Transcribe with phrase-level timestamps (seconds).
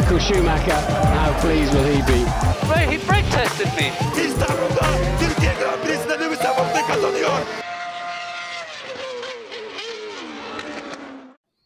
[0.00, 0.80] Michael Schumacher,
[1.14, 2.20] how pleased will he be?
[2.92, 3.88] He brake tested me.
[4.24, 4.86] İstanbul'da
[5.20, 7.30] Türkiye Grand Prix'sinde Lewis Hamilton kazanıyor.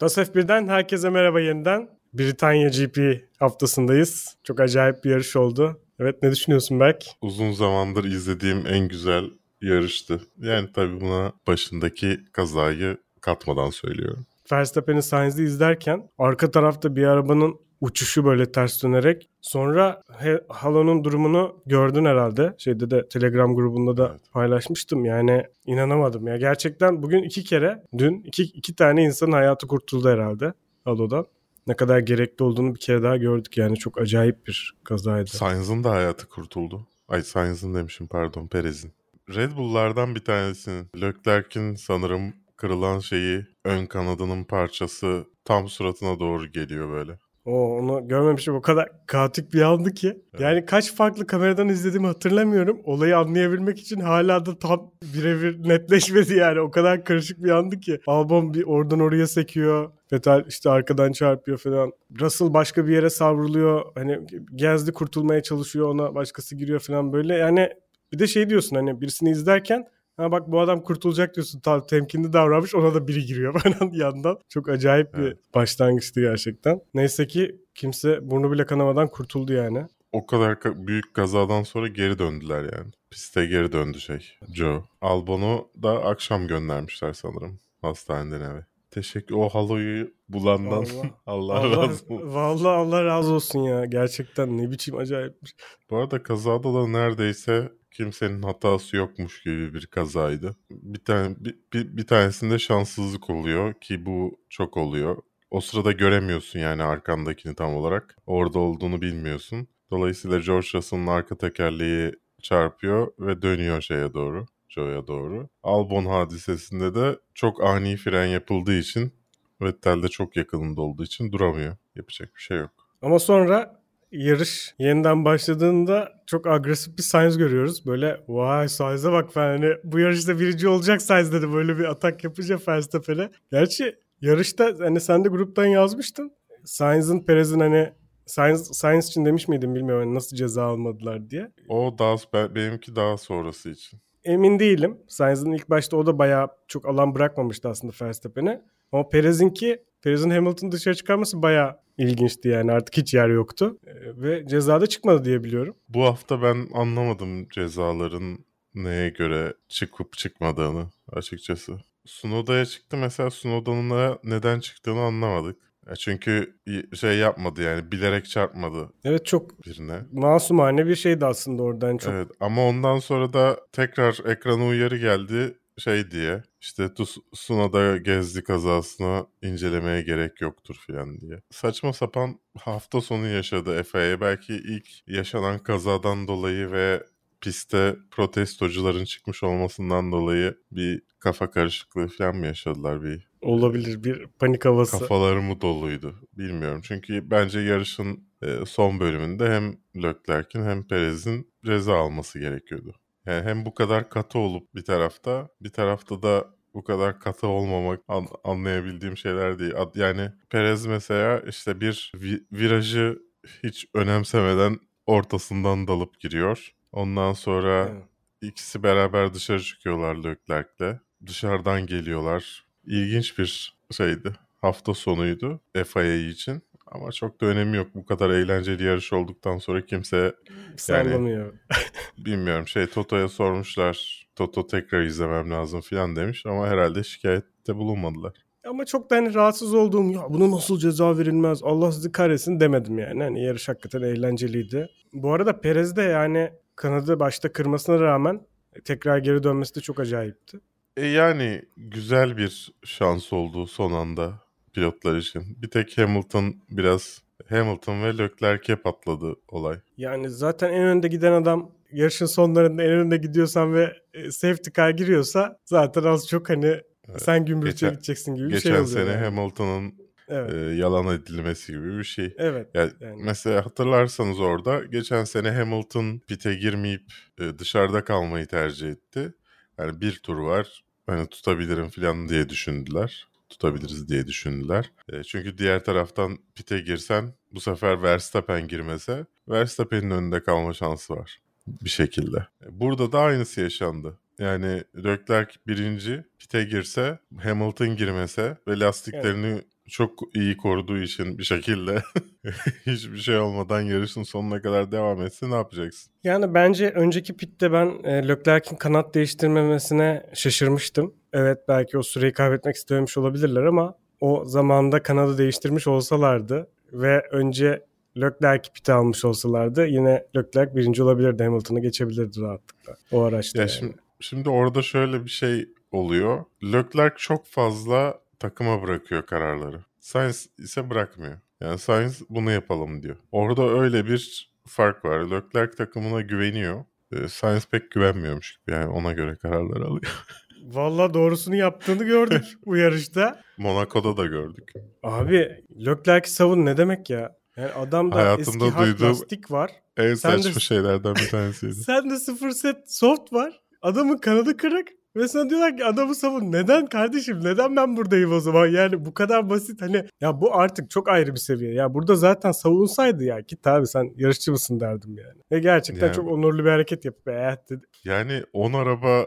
[0.00, 1.88] DAS F1'den herkese merhaba yeniden.
[2.14, 2.98] Britanya GP
[3.40, 4.36] haftasındayız.
[4.44, 5.80] Çok acayip bir yarış oldu.
[5.98, 7.04] Evet ne düşünüyorsun Berk?
[7.22, 9.24] uzun zamandır izlediğim en güzel
[9.62, 10.20] yarıştı.
[10.38, 14.26] Yani tabii buna başındaki kazayı katmadan söylüyorum.
[14.52, 21.62] Verstappen'i Sainz'i izlerken arka tarafta bir arabanın uçuşu böyle ters dönerek sonra he, Halo'nun durumunu
[21.66, 22.54] gördün herhalde.
[22.58, 24.20] Şeyde de Telegram grubunda da Evet.
[24.32, 25.04] paylaşmıştım.
[25.04, 26.36] Yani inanamadım ya.
[26.36, 30.52] Gerçekten bugün iki kere, dün iki, iki tane insanın hayatı kurtuldu herhalde
[30.84, 31.26] Halo'dan.
[31.66, 35.30] Ne kadar gerekli olduğunu bir kere daha gördük yani çok acayip bir kazaydı.
[35.30, 36.86] Sainz'ın da hayatı kurtuldu.
[37.08, 38.92] Ay Sainz'ın demişim pardon Perez'in.
[39.34, 46.90] Red Bull'lardan bir tanesinin Leclerc'in sanırım kırılan şeyi ön kanadının parçası tam suratına doğru geliyor
[46.92, 47.18] böyle.
[47.46, 48.54] O onu görmemişim.
[48.54, 50.22] O kadar kaotik bir andı ki.
[50.38, 52.80] Yani kaç farklı kameradan izlediğimi hatırlamıyorum.
[52.84, 56.60] Olayı anlayabilmek için hala da tam birebir netleşmedi yani.
[56.60, 58.00] O kadar karışık bir andı ki.
[58.06, 59.90] Albon bir oradan oraya sekiyor.
[60.12, 61.92] Vettel işte arkadan çarpıyor falan.
[62.20, 63.82] Russell başka bir yere savruluyor.
[63.94, 64.20] Hani
[64.54, 67.34] Gezdi kurtulmaya çalışıyor ona başkası giriyor falan böyle.
[67.34, 67.70] Yani
[68.12, 69.86] bir de şey diyorsun hani birisini izlerken
[70.16, 71.60] Ha bak bu adam kurtulacak diyorsun.
[71.60, 74.38] Tam temkinli davranmış ona da biri giriyor falan yandan.
[74.48, 75.36] Çok acayip bir Evet.
[75.54, 76.80] başlangıçtı gerçekten.
[76.94, 79.86] Neyse ki kimse burnu bile kanamadan kurtuldu yani.
[80.12, 82.90] O kadar ka- büyük kazadan sonra geri döndüler yani.
[83.10, 84.84] Piste geri döndü şey Joe.
[85.00, 88.64] Albon'u da akşam göndermişler sanırım hastaneden eve.
[88.90, 89.34] Teşekkür.
[89.34, 90.86] O haloyu bulandan
[91.26, 92.34] Allah, Allah, razı olsun.
[92.34, 93.84] vallahi Allah razı olsun ya.
[93.84, 95.54] Gerçekten ne biçim acayipmiş.
[95.90, 100.56] Bu arada kazada da neredeyse kimsenin hatası yokmuş gibi bir kazaydı.
[100.70, 105.16] Bir tane bir, bir, bir tanesinde şanssızlık oluyor ki bu çok oluyor.
[105.50, 108.16] O sırada göremiyorsun yani arkandakini tam olarak.
[108.26, 109.68] Orada olduğunu bilmiyorsun.
[109.90, 114.46] Dolayısıyla George Russell'ın arka tekerleği çarpıyor ve dönüyor şeye doğru.
[114.68, 115.48] Joe'ya doğru.
[115.62, 119.12] Albon hadisesinde de çok ani fren yapıldığı için
[119.60, 121.76] Vettel de çok yakınında olduğu için duramıyor.
[121.96, 122.70] Yapacak bir şey yok.
[123.02, 123.80] Ama sonra
[124.12, 127.86] yarış yeniden başladığında çok agresif bir Sainz görüyoruz.
[127.86, 129.46] Böyle vay Sainz'e bak falan.
[129.58, 131.52] Hani bu yarışta birinci olacak Sainz dedi.
[131.52, 133.30] Böyle bir atak yapınca Verstappen'e.
[133.52, 136.32] Gerçi yarışta hani sen de gruptan yazmıştın.
[136.64, 137.92] Sainz'ın Perez'in hani
[138.26, 141.52] Sainz, Sainz için demiş miydim bilmiyorum hani nasıl ceza almadılar diye.
[141.68, 144.00] O daha ben- benimki daha sonrası için.
[144.24, 144.98] Emin değilim.
[145.08, 148.62] Sainz'ın ilk başta o da bayağı çok alan bırakmamıştı aslında Verstappen'e.
[148.92, 153.78] Ama Perez'inki, Perez'in Hamilton'ı dışarı çıkarması bayağı ilginçti yani artık hiç yer yoktu.
[153.86, 155.76] Ee, Ve cezada çıkmadı diye biliyorum.
[155.88, 158.38] Bu hafta ben anlamadım cezaların
[158.74, 161.72] neye göre çıkıp çıkmadığını açıkçası.
[162.06, 165.56] Sunoda'ya çıktı mesela Sunoda'nın da neden çıktığını anlamadık.
[165.98, 166.56] Çünkü
[166.94, 170.02] şey yapmadı yani bilerek çarpmadı Evet çok birine.
[170.12, 172.12] masumane bir şeydi aslında oradan çok.
[172.12, 176.90] Evet ama ondan sonra da tekrar ekrana uyarı geldi şey diye işte
[177.32, 181.40] Tsunoda gezdi kazasına incelemeye gerek yoktur filan diye.
[181.50, 184.20] Saçma sapan hafta sonu yaşadı FIA.
[184.20, 187.02] Belki ilk yaşanan kazadan dolayı ve
[187.44, 194.64] pistte protestocuların çıkmış olmasından dolayı bir kafa karışıklığı falan mı yaşadılar bir Olabilir bir panik
[194.64, 194.98] havası.
[194.98, 196.80] kafaları mı doluydu bilmiyorum.
[196.84, 202.94] Çünkü bence yarışın e, son bölümünde hem Leclerc'in hem Perez'in ceza alması gerekiyordu.
[203.26, 208.00] Yani hem bu kadar katı olup bir tarafta bir tarafta da bu kadar katı olmamak
[208.08, 209.72] an- anlayabildiğim şeyler değil.
[209.76, 213.18] Ad- Yani Perez mesela işte bir vi- virajı
[213.62, 216.70] hiç önemsemeden ortasından dalıp giriyor.
[216.94, 218.02] Ondan sonra Evet.
[218.42, 220.98] ikisi beraber dışarı çıkıyorlar Leclerc'le.
[221.26, 222.64] Dışarıdan geliyorlar.
[222.86, 224.32] İlginç bir şeydi.
[224.60, 226.62] Hafta sonuydu FIA için.
[226.86, 227.88] Ama çok da önemi yok.
[227.94, 230.34] Bu kadar eğlenceli yarış olduktan sonra kimse
[230.76, 231.52] Sallanıyor.
[232.18, 234.26] bilmiyorum şey Toto'ya sormuşlar.
[234.36, 238.32] Toto tekrar izlemem lazım falan demiş ama herhalde şikayette bulunmadılar.
[238.68, 242.98] Ama çok da hani rahatsız olduğum ya bunu nasıl ceza verilmez Allah sizi kahretsin demedim
[242.98, 243.22] yani.
[243.22, 244.88] Hani yarış hakikaten eğlenceliydi.
[245.12, 248.40] Bu arada Perez de yani kanadı başta kırmasına rağmen
[248.84, 250.60] tekrar geri dönmesi de çok acayipti.
[250.96, 254.32] E yani güzel bir şans oldu son anda
[254.72, 255.42] pilotlar için.
[255.62, 259.76] Bir tek Hamilton biraz Hamilton ve Leclerc'e patladı olay.
[259.96, 264.90] Yani zaten en önde giden adam yarışın sonlarında en önde gidiyorsan ve e, safety car
[264.90, 266.80] giriyorsa zaten az çok hani
[267.18, 268.86] sen gümbürtüye Geçen- gideceksin gibi bir Geçen şey oluyor.
[268.86, 269.24] sene yani.
[269.24, 269.94] Hamilton'ın
[270.28, 270.52] Evet.
[270.52, 272.34] e, yalan edilmesi gibi bir şey.
[272.38, 272.68] evet.
[272.74, 273.22] Ya Yani.
[273.22, 279.34] mesela hatırlarsanız orada geçen sene Hamilton pite girmeyip e, dışarıda kalmayı tercih etti.
[279.78, 280.84] Yani bir tur var.
[281.06, 283.28] Hani tutabilirim falan diye düşündüler.
[283.48, 284.90] tutabiliriz diye düşündüler.
[285.12, 291.40] E, çünkü diğer taraftan pite girsen bu sefer Verstappen girmese Verstappen'in önünde kalma şansı var
[291.66, 292.46] bir şekilde.
[292.70, 294.18] Burada da aynısı yaşandı.
[294.38, 302.02] Yani Leclerc birinci pite girse Hamilton girmese ve lastiklerini çok iyi koruduğu için bir şekilde
[302.86, 306.12] hiçbir şey olmadan yarışın sonuna kadar devam etse ne yapacaksın?
[306.24, 311.14] Yani bence önceki pitte ben e, Leclerc'in kanat değiştirmemesine şaşırmıştım.
[311.32, 317.84] Evet belki o süreyi kaybetmek istememiş olabilirler ama o zamanda kanadı değiştirmiş olsalardı ve önce
[318.16, 321.42] Leclerc pite almış olsalardı yine Leclerc birinci olabilirdi.
[321.42, 323.58] Hamilton'ı geçebilirdi rahatlıkla o araçta.
[323.58, 323.70] Ya yani.
[323.70, 326.44] şimdi, şimdi orada şöyle bir şey oluyor.
[326.62, 329.80] Leclerc çok fazla takıma bırakıyor kararları.
[330.00, 331.38] Sainz ise bırakmıyor.
[331.60, 333.16] Yani Sainz bunu yapalım diyor.
[333.32, 335.20] Orada öyle bir fark var.
[335.30, 336.84] Leclerc takımına güveniyor.
[337.28, 338.74] Sainz pek güvenmiyormuş gibi.
[338.74, 340.24] Yani ona göre kararlar alıyor.
[340.62, 343.42] Valla doğrusunu yaptığını gördük bu yarışta.
[343.58, 344.72] Monaco'da da gördük.
[345.02, 347.36] Abi Leclerc'i savun ne demek ya?
[347.56, 349.70] Yani adamda Hayatımda eski hard lastik var.
[349.96, 351.74] En Sen de- saçma şeylerden bir tanesiydi.
[351.86, 353.60] Sen de sıfır set soft var.
[353.82, 354.88] Adamın kanadı kırık.
[355.16, 356.52] Ve sana diyorlar ki adamı savun.
[356.52, 357.40] Neden kardeşim?
[357.44, 358.66] Neden ben buradayım o zaman?
[358.66, 361.74] Yani bu kadar basit hani ya bu artık çok ayrı bir seviye.
[361.74, 365.40] Ya burada zaten savunsaydı ya git abi sen yarışçı mısın derdim yani.
[365.52, 367.86] Ve gerçekten Yani- çok onurlu bir hareket yapıp eh dedi.
[368.04, 369.26] Yani 10 araba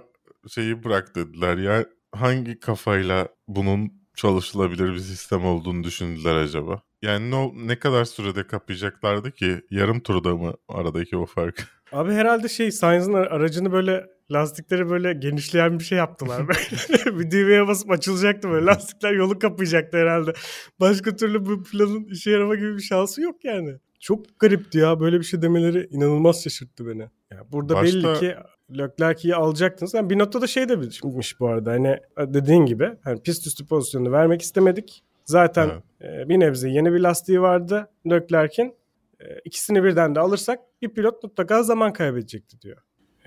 [0.49, 1.85] şeyi bırak dediler ya.
[2.15, 6.81] Hangi kafayla bunun çalışılabilir bir sistem olduğunu düşündüler acaba?
[7.01, 9.61] Yani ne, ne kadar sürede kapayacaklardı ki?
[9.71, 11.67] Yarım turda mı aradaki o fark?
[11.91, 16.47] Abi herhalde şey Sainz'ın aracını böyle lastikleri böyle genişleyen bir şey yaptılar.
[16.47, 18.65] Böyle bir düğmeye basıp açılacaktı böyle.
[18.65, 20.33] Lastikler yolu kapayacaktı herhalde.
[20.79, 23.75] Başka türlü bu planın işe yarama gibi bir şansı yok yani.
[23.99, 24.99] Çok garipti ya.
[24.99, 27.01] Böyle bir şey demeleri inanılmaz şaşırttı beni.
[27.31, 28.35] Ya burada Başta- belli ki
[28.77, 29.93] Leclerc'i alacaktınız.
[29.93, 31.71] Yani bir noktada şey de bitmiş bu arada.
[31.71, 35.03] Hani dediğin gibi hani pist üstü pozisyonu vermek istemedik.
[35.25, 35.71] Zaten
[36.01, 38.75] e, bir nebze yeni bir lastiği vardı Leclerc'in.
[39.19, 42.77] E, ikisini birden de alırsak bir pilot mutlaka zaman kaybedecekti diyor.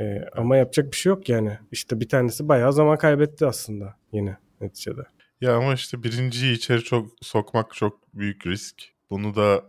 [0.01, 1.59] E, ama yapacak bir şey yok yani.
[1.73, 5.03] İşte bir tanesi bayağı zaman kaybetti aslında yine neticede.
[5.41, 8.83] Ya ama işte birinciyi içeri çok sokmak çok büyük risk.
[9.11, 9.65] Bunu da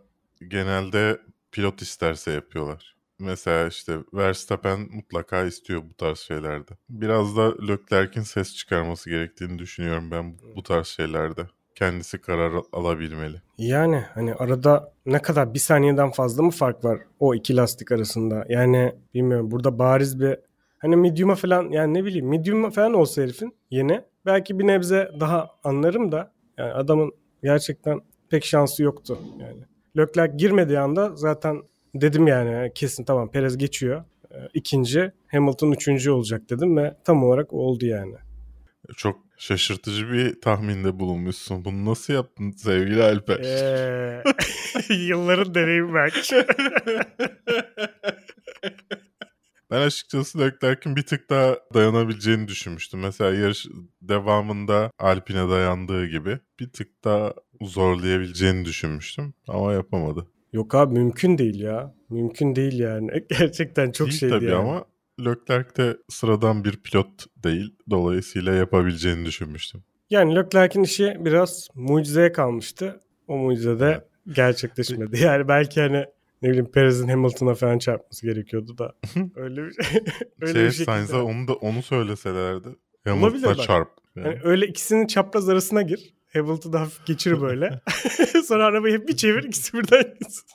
[0.48, 2.96] genelde pilot isterse yapıyorlar.
[3.20, 6.72] Mesela işte Verstappen mutlaka istiyor bu tarz şeylerde.
[6.90, 11.48] Biraz da Leclerc'in ses çıkarması gerektiğini düşünüyorum ben bu tarz şeylerde.
[11.76, 13.42] Kendisi karar alabilmeli.
[13.58, 18.46] Yani hani arada ne kadar bir saniyeden fazla mı fark var o iki lastik arasında?
[18.50, 20.38] Yani bilmiyorum burada bariz bir
[20.80, 25.50] hani medium'a falan yani ne bileyim medium falan olsa herifin yeni belki bir nebze daha
[25.64, 27.12] anlarım da yani adamın
[27.44, 29.62] gerçekten pek şansı yoktu yani.
[29.98, 31.62] Leclerc girmediği anda zaten
[31.96, 34.04] dedim yani kesin tamam Perez geçiyor.
[34.32, 38.16] Ee, ikinci Hamilton üçüncü olacak dedim ve tam olarak oldu yani.
[38.98, 41.66] Çok şaşırtıcı bir tahminde bulunmuşsun.
[41.66, 43.40] Bunu nasıl yaptın sevgili Alper?
[43.40, 44.24] Ee,
[44.94, 46.46] yılların deneyimi belki.
[49.72, 53.00] Ben açıkçası Leclerc'in bir tık daha dayanabileceğini düşünmüştüm.
[53.00, 53.68] Mesela yarış
[54.02, 59.34] devamında Alpine dayandığı gibi bir tık daha zorlayabileceğini düşünmüştüm.
[59.48, 60.28] Ama yapamadı.
[60.54, 61.96] Yok abi mümkün değil ya.
[62.10, 63.12] Mümkün değil yani.
[63.40, 64.56] Gerçekten çok Değil şeydi tabii yani.
[64.56, 64.86] ama
[65.26, 67.76] Leclerc de sıradan bir pilot değil.
[67.90, 69.84] Dolayısıyla yapabileceğini düşünmüştüm.
[70.10, 73.00] Yani Leclerc'in işi biraz mucizeye kalmıştı.
[73.28, 75.20] O mucize de gerçekleşmedi.
[75.24, 76.06] Yani belki hani
[76.42, 78.96] ne bileyim Perez'in Hamilton'a falan çarpması gerekiyordu da
[79.36, 80.02] öyle bir şey.
[80.42, 80.86] öyle şey, bir şekilde.
[80.86, 82.68] Sainz'a onu da onu söyleselerdi.
[83.04, 83.90] Hamilton'a çarp.
[84.16, 84.28] Yani.
[84.28, 86.14] Yani öyle ikisinin çapraz arasına gir.
[86.34, 87.82] Hamilton'ı hafif geçir böyle.
[88.48, 90.46] Sonra arabayı hep bir çevir ikisi birden gitsin.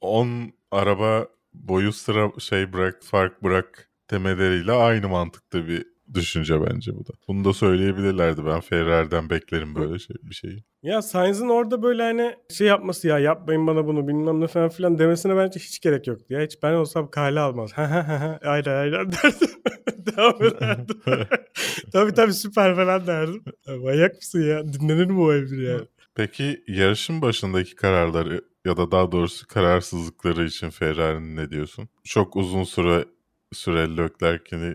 [0.00, 7.06] 10 araba boyu sıra şey bırak fark bırak demeleriyle aynı mantıkta bir düşünce bence bu
[7.06, 7.12] da.
[7.28, 8.46] Bunu da söyleyebilirlerdi.
[8.46, 10.64] Ben Ferrari'den beklerim böyle şey bir şeyi.
[10.82, 14.98] Ya Sainz'ın orada böyle hani şey yapması ya yapmayın bana bunu bilmem ne falan filan
[14.98, 16.26] demesine bence hiç gerek yoktu.
[16.28, 17.72] Ya hiç ben olsam kale almaz.
[17.72, 19.48] Ha ha ha ha aynen aynen derdim.
[20.16, 21.00] Devam ederdim.
[21.92, 23.42] tabii tabii süper falan derdim.
[23.66, 24.72] Ya, manyak mısın ya?
[24.72, 25.78] Dinlenir mi o evdir ya?
[26.14, 31.88] Peki yarışın başındaki kararları ya da daha doğrusu kararsızlıkları için Ferrari'nin ne diyorsun?
[32.04, 33.04] Çok uzun süre
[33.52, 34.74] süreli Leclerc'ini.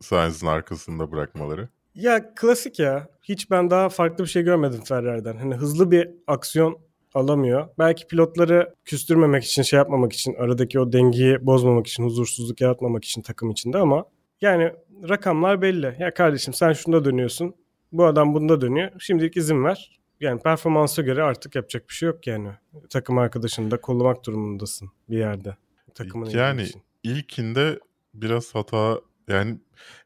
[0.00, 1.68] Sainz'in arkasında bırakmaları.
[1.94, 3.08] Ya klasik ya.
[3.22, 5.36] Hiç ben daha farklı bir şey görmedim Ferrari'den.
[5.36, 6.78] Hani hızlı bir aksiyon
[7.14, 7.68] alamıyor.
[7.78, 13.22] Belki pilotları küstürmemek için, şey yapmamak için, aradaki o dengeyi bozmamak için, huzursuzluk yaratmamak için
[13.22, 14.04] takım içinde ama
[14.40, 14.72] yani
[15.08, 15.96] rakamlar belli.
[15.98, 17.54] Ya kardeşim sen şunda dönüyorsun.
[17.92, 18.90] Bu adam bunda dönüyor.
[18.98, 19.99] Şimdilik izin ver.
[20.20, 22.48] Yani performansa göre artık yapacak bir şey yok yani.
[22.90, 25.56] Takım arkadaşını da kollamak durumundasın bir yerde.
[25.94, 26.82] Takımın Yani için.
[27.02, 27.80] ilkinde
[28.14, 29.58] biraz hata yani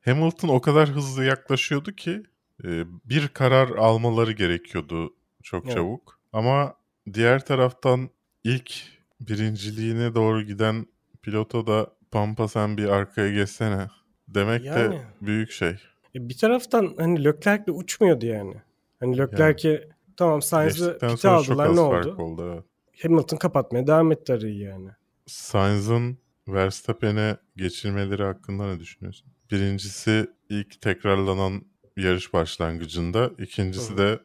[0.05, 2.23] Hamilton o kadar hızlı yaklaşıyordu ki
[2.65, 5.75] e, bir karar almaları gerekiyordu çok Evet.
[5.77, 6.21] çabuk.
[6.33, 6.75] Ama
[7.13, 8.11] diğer taraftan
[8.45, 8.73] ilk
[9.21, 10.87] birinciliğine doğru giden
[11.23, 13.87] pilota da Pampa sen bir arkaya geçsene
[14.29, 14.93] demek Yani.
[14.93, 15.77] de büyük şey.
[16.15, 18.55] E, bir taraftan hani Leclerc'le uçmuyordu yani.
[19.01, 22.17] Hani Leclerc'i tamam Sainz'ı pite aldılar ne oldu?
[22.19, 22.53] oldu.
[22.53, 22.65] evet.
[23.03, 24.89] Hamilton kapatmaya devam etti arayı yani.
[25.27, 26.19] Sainz'ın
[26.49, 29.27] Verstappen'e geçirmeleri hakkında ne düşünüyorsun?
[29.51, 31.63] Birincisi ilk tekrarlanan
[31.97, 33.99] yarış başlangıcında, ikincisi Hı.
[33.99, 34.21] de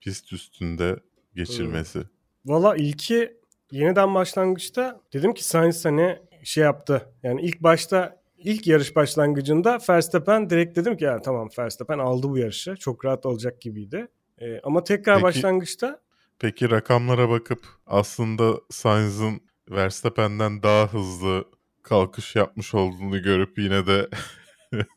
[0.00, 0.96] pist üstünde
[1.34, 2.02] geçirmesi.
[2.44, 3.36] Valla ilki
[3.70, 7.08] yeniden başlangıçta dedim ki Sainz hani şey yaptı.
[7.22, 12.38] Yani ilk başta ilk yarış başlangıcında Verstappen direkt dedim ki ya tamam Verstappen aldı bu
[12.38, 12.76] yarışı.
[12.76, 14.08] Çok rahat olacak gibiydi.
[14.40, 16.00] E, ama tekrar Peki- başlangıçta
[16.38, 19.40] Peki rakamlara bakıp aslında Sainz'ın
[19.70, 21.44] Verstappen'den daha hızlı
[21.82, 24.08] kalkış yapmış olduğunu görüp yine de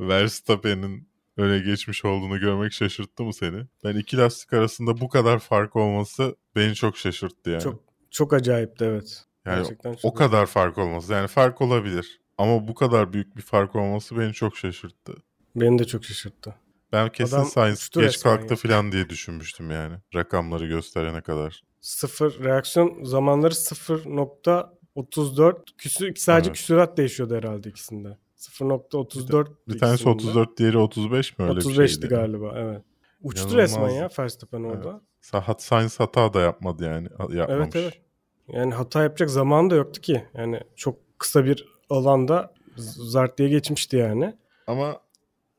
[0.00, 3.66] Verstappen'in öne geçmiş olduğunu görmek şaşırttı mı seni?
[3.84, 7.62] Ben iki lastik arasında bu kadar fark olması beni çok şaşırttı yani.
[7.62, 9.24] çok çok acayipti evet.
[9.46, 11.12] yani Gerçekten çok o kadar fark olması.
[11.12, 12.20] Yani fark olabilir.
[12.38, 15.12] Ama bu kadar büyük bir fark olması beni çok şaşırttı.
[15.56, 16.54] Beni de çok şaşırttı.
[16.92, 18.56] Ben kesin Adam uçtu geç kalktı ya.
[18.56, 19.94] falan diye düşünmüştüm yani.
[20.14, 21.62] Rakamları gösterene kadar.
[21.80, 26.56] Sıfır reaksiyon zamanları 0.34 küsür sadece Evet.
[26.58, 28.18] küsurat değişiyordu herhalde ikisinde.
[28.36, 30.30] 0.34 Bir tanesi ikisinde.
[30.30, 32.06] 34 diğeri 35 mi öyle bir 35'ti şeydi?
[32.08, 32.82] galiba evet.
[33.22, 33.62] Uçtu İnanılmaz.
[33.64, 35.00] resmen ya Verstappen orada.
[35.20, 37.08] Sahat Sainz hata da yapmadı yani.
[37.36, 37.50] Yapmamış.
[37.50, 38.00] Evet evet.
[38.48, 40.24] Yani hata yapacak zaman da yoktu ki.
[40.34, 44.34] Yani çok kısa bir alanda zart diye geçmişti yani.
[44.66, 45.00] Ama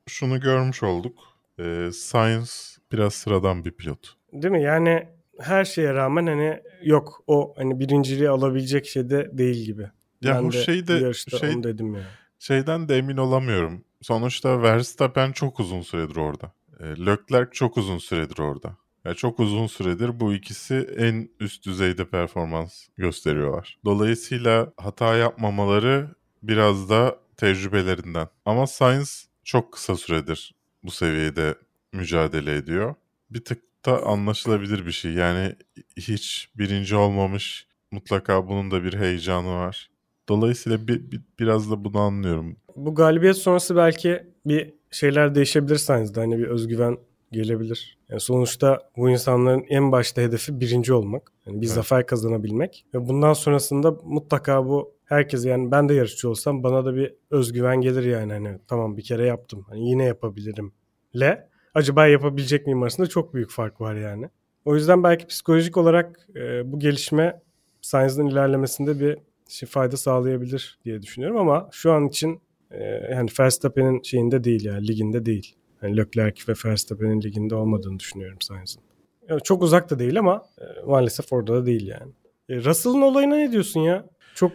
[0.09, 1.19] şunu görmüş olduk.
[1.59, 4.15] Ee, Sainz biraz sıradan bir pilot.
[4.33, 4.63] Değil mi?
[4.63, 5.07] Yani
[5.39, 9.89] her şeye rağmen hani yok o hani birinciliği alabilecek şey de değil gibi.
[10.21, 12.01] Ya ben bu de şey bu de yarışta şey, onu dedim ya.
[12.39, 13.83] şeyden de emin olamıyorum.
[14.01, 16.51] Sonuçta Verstappen çok uzun süredir orada.
[16.79, 18.77] Ee, Leclerc çok uzun süredir orada.
[19.05, 23.77] Yani çok uzun süredir bu ikisi en üst düzeyde performans gösteriyorlar.
[23.85, 28.27] Dolayısıyla hata yapmamaları biraz da tecrübelerinden.
[28.45, 31.55] Ama Sainz çok kısa süredir bu seviyede
[31.93, 32.95] mücadele ediyor.
[33.29, 35.11] Bir tık da anlaşılabilir bir şey.
[35.13, 35.55] Yani
[35.97, 37.67] hiç birinci olmamış.
[37.91, 39.89] Mutlaka bunun da bir heyecanı var.
[40.29, 42.55] Dolayısıyla bir, bir- biraz da bunu anlıyorum.
[42.75, 46.19] Bu galibiyet sonrası belki bir şeyler değişebilir Sainz'de.
[46.19, 46.97] Hani bir özgüven
[47.31, 47.97] gelebilir.
[48.09, 51.31] Yani sonuçta bu insanların en başta hedefi birinci olmak.
[51.45, 51.75] Yani bir Evet.
[51.75, 52.85] zafer kazanabilmek.
[52.93, 57.81] Ve bundan sonrasında mutlaka bu herkes yani ben de yarışçı olsam bana da bir özgüven
[57.81, 58.33] gelir yani.
[58.33, 59.65] Hani tamam bir kere yaptım.
[59.69, 60.73] Hani yine yapabilirim.
[61.19, 64.29] Le acaba yapabilecek miyim arasında çok büyük fark var yani.
[64.65, 67.41] O yüzden belki psikolojik olarak e, bu gelişme
[67.81, 74.01] Sainz'ın ilerlemesinde bir şey, fayda sağlayabilir diye düşünüyorum ama şu an için e, yani Verstappen'in
[74.01, 75.55] şeyinde değil yani liginde değil.
[75.81, 78.81] Yani Leclerc ve Verstappen'in liginde olmadığını düşünüyorum Sainz'ın.
[79.29, 82.11] Yani çok uzak da değil ama e, maalesef orada da değil yani.
[82.49, 84.05] E, Russell'ın olayına ne diyorsun ya?
[84.35, 84.51] Çok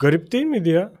[0.00, 0.92] garip değil miydi ya?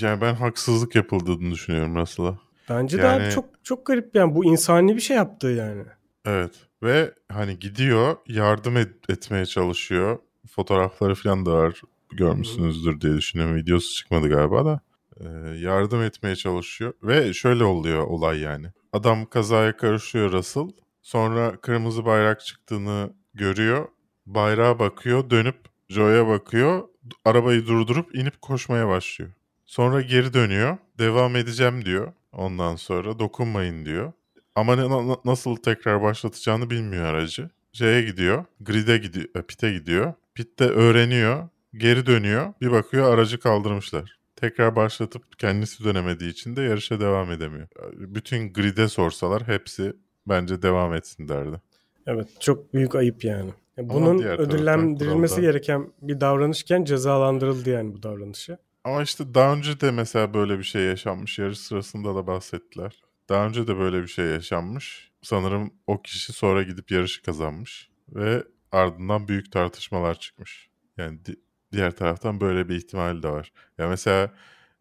[0.00, 2.38] Yani ben haksızlık yapıldığını düşünüyorum Russell'a.
[2.70, 5.82] Bence de Yani- abi çok çok garip yani bu insani bir şey yaptığı yani.
[6.24, 6.54] Evet.
[6.82, 10.18] Ve hani gidiyor yardım et- etmeye çalışıyor.
[10.50, 11.80] Fotoğrafları falan da var.
[12.12, 13.56] Görmüşsünüzdür diye düşünüyorum.
[13.56, 14.80] Videosu çıkmadı galiba da.
[15.20, 15.24] Ee,
[15.58, 16.92] yardım etmeye çalışıyor.
[17.02, 18.66] Ve şöyle oluyor olay yani.
[18.92, 20.68] Adam kazaya karışıyor Russell.
[21.02, 23.88] Sonra kırmızı bayrak çıktığını görüyor.
[24.26, 25.30] Bayrağa bakıyor.
[25.30, 25.56] Dönüp
[25.88, 26.82] Joe'ya bakıyor.
[27.24, 29.30] Arabayı durdurup inip koşmaya başlıyor.
[29.66, 30.76] Sonra geri dönüyor.
[30.98, 32.12] Devam edeceğim diyor.
[32.32, 34.12] Ondan sonra dokunmayın diyor.
[34.54, 37.50] Ama na- nasıl tekrar başlatacağını bilmiyor aracı.
[37.72, 38.44] Şeye gidiyor.
[38.60, 39.28] Grid'e gidiyor.
[39.34, 40.12] e, Pit'e gidiyor.
[40.34, 41.48] Pit'te öğreniyor.
[41.74, 42.52] Geri dönüyor.
[42.60, 44.18] Bir bakıyor aracı kaldırmışlar.
[44.36, 47.68] Tekrar başlatıp kendisi dönemediği için de yarışa devam edemiyor.
[47.92, 49.92] Bütün grid'e sorsalar hepsi
[50.26, 51.60] bence devam etsin derdi.
[52.06, 53.50] Evet çok büyük ayıp yani.
[53.78, 58.58] Bunun ödüllendirilmesi gereken bir davranışken cezalandırıldı yani bu davranışı.
[58.84, 61.38] Ama işte daha önce de mesela böyle bir şey yaşanmış.
[61.38, 63.02] Yarış sırasında da bahsettiler.
[63.28, 65.10] Daha önce de böyle bir şey yaşanmış.
[65.22, 67.90] Sanırım o kişi sonra gidip yarışı kazanmış.
[68.08, 70.70] Ve ardından büyük tartışmalar çıkmış.
[70.96, 71.40] Yani di-
[71.72, 73.52] diğer taraftan böyle bir ihtimal de var.
[73.78, 74.34] Ya mesela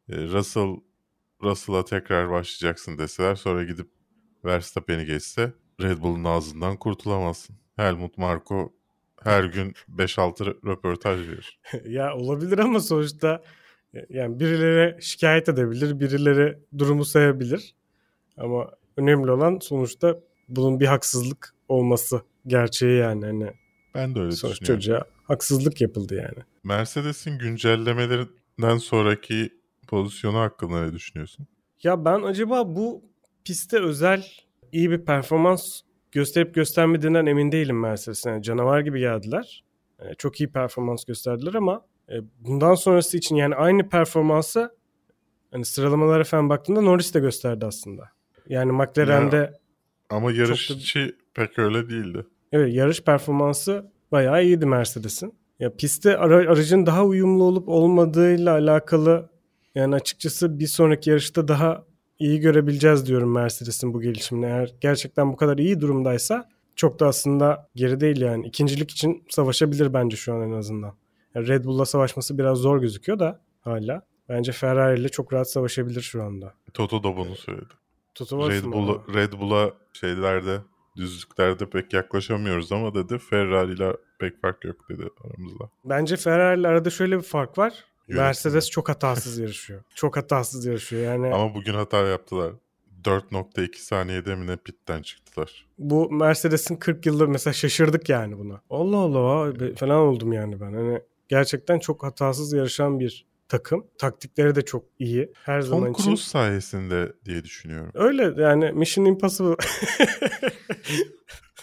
[0.09, 0.75] e, Russell
[1.43, 3.87] Russell'a tekrar başlayacaksın deseler sonra gidip
[4.45, 7.55] Verstappen'i geçse Red Bull'un ağzından kurtulamazsın.
[7.75, 8.73] Helmut Marko
[9.25, 11.59] her gün 5-6 rö- röportaj verir.
[11.85, 13.43] ya olabilir ama sonuçta
[14.09, 17.75] yani birileri şikayet edebilir, birileri durumu sayabilir.
[18.37, 23.25] Ama önemli olan sonuçta bunun bir haksızlık olması gerçeği yani.
[23.25, 23.51] Hani
[23.95, 24.79] Ben de öyle sonuç düşünüyorum.
[24.81, 26.45] çocuğa haksızlık yapıldı yani.
[26.63, 29.49] Mercedes'in güncellemelerinden sonraki
[29.87, 31.47] pozisyonu hakkında ne düşünüyorsun?
[31.83, 33.03] Ya ben acaba bu
[33.45, 34.25] piste özel
[34.71, 35.81] iyi bir performans
[36.15, 38.29] gösterip göstermediğinden emin değilim Mercedes'e.
[38.29, 39.63] Yani canavar gibi geldiler.
[39.99, 44.75] E, çok iyi performans gösterdiler ama e, bundan sonrası için yani aynı performansı
[45.51, 48.09] hani sıralamalara falan baktığında Norris de gösterdi aslında.
[48.49, 49.53] Yani McLaren'de
[50.09, 52.25] Ama Çok yarışçı pek öyle değildi.
[52.51, 55.33] evet yarış performansı bayağı iyiydi Mercedes'in.
[55.59, 59.29] Ya pistte ara- aracın daha uyumlu olup olmadığıyla alakalı
[59.75, 61.85] yani açıkçası bir sonraki yarışta daha
[62.19, 64.45] iyi görebileceğiz diyorum Mercedes'in bu gelişimini.
[64.45, 68.47] Eğer gerçekten bu kadar iyi durumdaysa çok da aslında geri değil yani.
[68.47, 70.95] İkincilik için savaşabilir bence şu an en azından.
[71.35, 74.01] Yani Red Bull'la savaşması biraz zor gözüküyor da hala.
[74.29, 76.53] Bence Ferrari ile çok rahat savaşabilir şu anda.
[76.73, 77.73] Toto da bunu söyledi.
[78.15, 78.63] Toto Red?
[78.63, 80.59] Bull'a Red Bull'a şeylerde
[80.97, 85.69] düzlüklerde pek yaklaşamıyoruz ama dedi Ferrari ile pek fark yok dedi aramızda.
[85.85, 87.85] Bence Ferrari ile arada şöyle bir fark var.
[88.07, 89.83] Mercedes çok hatasız yarışıyor.
[89.95, 91.03] Çok hatasız yarışıyor.
[91.03, 92.53] Yani Ama bugün hata yaptılar.
[93.03, 95.65] 4.2 saniyede mi ne pitten çıktılar.
[95.77, 98.61] bu Mercedes'in 40 yıldır mesela şaşırdık yani buna.
[98.69, 100.73] Allah Allah falan oldum yani ben.
[100.73, 103.87] Hani gerçekten çok hatasız yarışan bir takım.
[103.97, 105.33] Taktikleri de çok iyi.
[105.43, 106.03] Her zaman Tom için.
[106.03, 107.91] Cruise sayesinde diye düşünüyorum.
[107.93, 109.55] Öyle yani Mission Impossible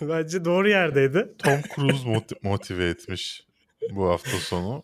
[0.01, 1.35] bence doğru yerdeydi.
[1.39, 3.47] Tom Cruise moti- motive etmiş
[3.91, 4.83] bu hafta sonu.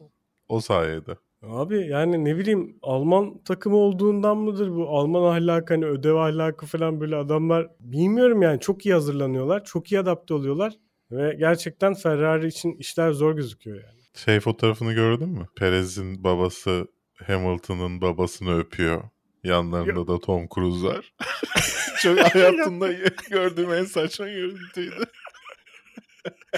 [0.48, 1.16] O sayede.
[1.42, 7.00] Abi yani ne bileyim Alman takımı olduğundan mıdır bu Alman ahlakı hani ödev ahlakı falan
[7.00, 9.64] böyle adamlar bilmiyorum yani çok iyi hazırlanıyorlar.
[9.64, 10.72] Çok iyi adapte oluyorlar.
[11.10, 13.98] Ve gerçekten Ferrari için işler zor gözüküyor yani.
[14.14, 15.46] Şey fotoğrafını gördün mü?
[15.56, 16.86] Perez'in babası
[17.26, 19.02] Hamilton'ın babasını öpüyor.
[19.44, 21.12] Yanlarında da Tom Cruise var.
[22.02, 22.92] Çok hayatımda
[23.30, 25.04] gördüğüm en saçma görüntüydü.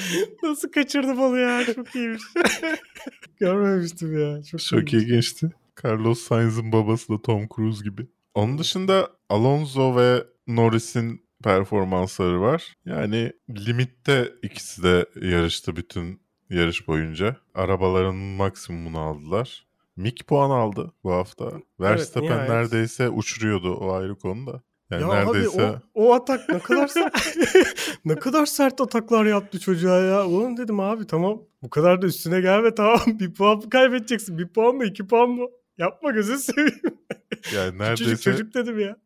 [0.43, 2.23] Nasıl kaçırdım onu ya çok iyiymiş.
[3.41, 4.43] Görmemiştim ya.
[4.43, 5.51] Çok, Çok ilginçti.
[5.85, 8.07] Carlos Sainz'ın babası da Tom Cruise gibi.
[8.35, 12.75] Onun dışında Alonso ve Norris'in performansları var.
[12.85, 17.37] Yani limitte ikisi de yarıştı bütün yarış boyunca.
[17.55, 19.67] Arabaların maksimumunu aldılar.
[19.97, 21.53] Mick puan aldı bu hafta.
[21.81, 22.51] Verstappen nihayet.
[22.51, 24.63] neredeyse uçuruyordu o ayrı konuda.
[24.91, 27.37] Yani Ya neredeyse abi o, o atak ne kadar sert,
[28.05, 30.27] ne kadar sert ataklar yaptı çocuğa ya.
[30.27, 34.75] Oğlum dedim abi tamam bu kadar da üstüne gelme tamam bir puan kaybedeceksin bir puan
[34.77, 35.47] mı iki puan mı?
[35.79, 36.81] Yapma gözünü seveyim.
[37.55, 38.97] yani neredeyse Çocuk çocuk dedim ya.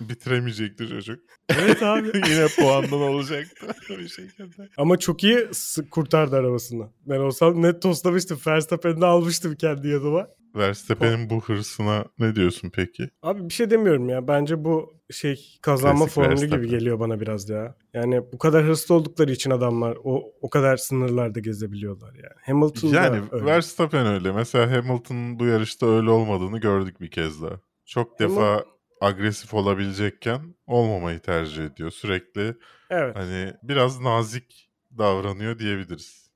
[0.00, 1.20] Bitiremeyecekti çocuk.
[1.48, 2.06] Evet abi.
[2.14, 4.68] Yine puandan olacaktı bir şekilde.
[4.76, 5.48] Ama çok iyi
[5.90, 6.88] kurtardı arabasını.
[7.06, 8.38] Ben olsam net toslamıştım.
[8.46, 10.28] Verstappen'i almıştım kendi yanıma.
[10.56, 13.10] Verstappen'in bu hırsına ne diyorsun peki?
[13.22, 14.28] Abi bir şey demiyorum ya.
[14.28, 17.74] Bence bu şey kazanma Klasik formülü gibi geliyor bana biraz ya.
[17.94, 22.34] Yani bu kadar hırslı oldukları için adamlar o o kadar sınırlarda gezebiliyorlar yani.
[22.46, 23.44] Hamilton Yani öyle.
[23.46, 24.32] Verstappen öyle.
[24.32, 27.60] Mesela Hamilton'ın bu yarışta öyle olmadığını gördük bir kez daha.
[27.86, 28.64] Çok Hamil- defa
[29.04, 31.90] agresif olabilecekken olmamayı tercih ediyor.
[31.90, 32.54] Sürekli
[32.90, 33.16] Evet.
[33.16, 36.30] hani biraz nazik davranıyor diyebiliriz.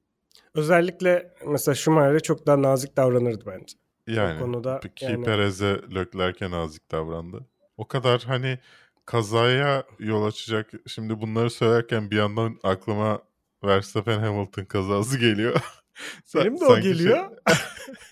[0.54, 3.76] Özellikle mesela Schumacher'e çok daha nazik davranırdı bence.
[4.07, 7.46] Yani konuda ki yani- Perez'e Leclerc'e nazik davrandı.
[7.76, 8.59] O kadar hani
[9.07, 10.70] kazaya yol açacak.
[10.87, 13.22] Şimdi bunları söylerken bir yandan aklıma
[13.64, 15.61] Verstappen Hamilton kazası geliyor.
[16.35, 17.31] Benim de o şey- geliyor.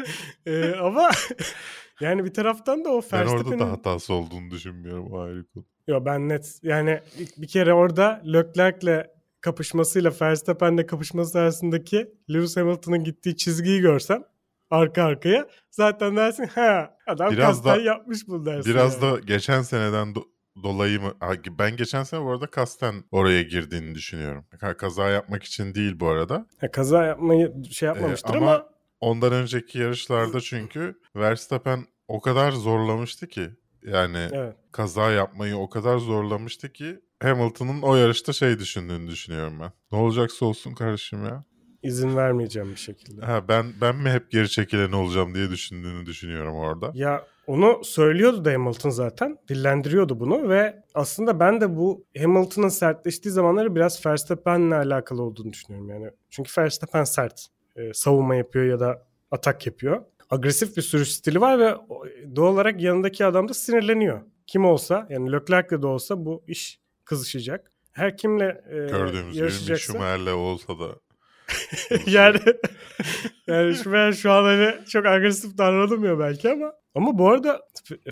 [0.46, 1.10] Ee, ama
[2.00, 3.58] yani bir taraftan da o ben orada Verstappen'in...
[3.58, 5.64] da hatası olduğunu düşünmüyorum ayrı konu.
[5.88, 7.00] Yo ben net yani
[7.36, 9.06] bir kere orada Leclerc'le
[9.40, 14.24] kapışmasıyla Verstappen'le kapışması arasındaki Lewis Hamilton'ın gittiği çizgiyi görsem
[14.70, 18.72] arka arkaya zaten dersin ha adam Biraz kasten da- yapmış bunu dersin.
[18.72, 19.14] Biraz yani.
[19.14, 20.24] da geçen seneden do-
[20.62, 21.12] dolayı mı?
[21.58, 24.44] Ben geçen sene bu arada kasten oraya girdiğini düşünüyorum.
[24.78, 26.46] Kaza yapmak için değil bu arada.
[26.60, 28.68] Ha, kaza yapmayı şey yapmamıştır Ee, ama- ama,
[29.00, 33.50] Ondan önceki yarışlarda çünkü Verstappen o kadar zorlamıştı ki
[33.82, 34.56] yani evet.
[34.72, 39.72] kaza yapmayı o kadar zorlamıştı ki Hamilton'ın o yarışta şey düşündüğünü düşünüyorum ben.
[39.92, 41.44] Ne olacaksa olsun kardeşim ya.
[41.82, 43.26] izin vermeyeceğim bir şekilde.
[43.26, 46.90] Ha ben ben mi hep geri çekilen olacağım diye düşündüğünü düşünüyorum orada.
[46.94, 49.38] Ya onu söylüyordu da Hamilton zaten.
[49.48, 55.90] Dillendiriyordu bunu ve aslında ben de bu Hamilton'ın sertleştiği zamanları biraz Verstappen'le alakalı olduğunu düşünüyorum.
[55.90, 57.46] Yani çünkü Verstappen sert.
[57.76, 60.04] Ee, savunma yapıyor ya da atak yapıyor.
[60.30, 61.74] Agresif bir sürüş stili var ve
[62.36, 64.20] doğal olarak yanındaki adam da sinirleniyor.
[64.46, 67.72] Kim olsa yani Leclerc'le de olsa bu iş kızışacak.
[67.92, 69.92] Her kimle e, Gördüğümüz yarışacaksa.
[69.92, 70.86] Schumacher'le olsa da
[72.06, 72.38] yani
[73.46, 77.60] yani şu ben şu an hani çok agresif davranamıyor belki ama ama bu arada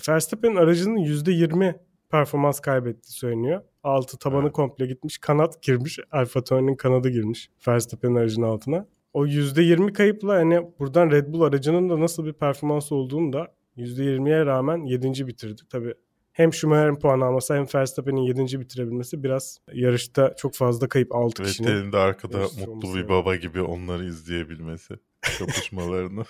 [0.08, 1.74] Verstappen'in aracının %20
[2.10, 3.62] performans kaybettiği söyleniyor.
[3.82, 4.52] Altı tabanı Evet.
[4.52, 5.18] komple gitmiş.
[5.18, 5.98] Kanat girmiş.
[6.12, 8.86] Alfa Tauri'nin kanadı girmiş Verstappen'in aracının altına.
[9.14, 14.46] O %20 kayıpla hani buradan Red Bull aracının da nasıl bir performans olduğunu da %20'ye
[14.46, 15.26] rağmen 7.
[15.26, 15.62] bitirdi.
[15.70, 15.94] Tabii
[16.32, 18.60] hem Schumacher'in puan alması hem Verstappen'in 7.
[18.60, 21.68] bitirebilmesi biraz yarışta çok fazla kayıp 6 kişinin.
[21.68, 24.94] Vettel'in de arkada mutlu bir baba gibi onları izleyebilmesi.
[25.38, 26.24] Kapışmalarını.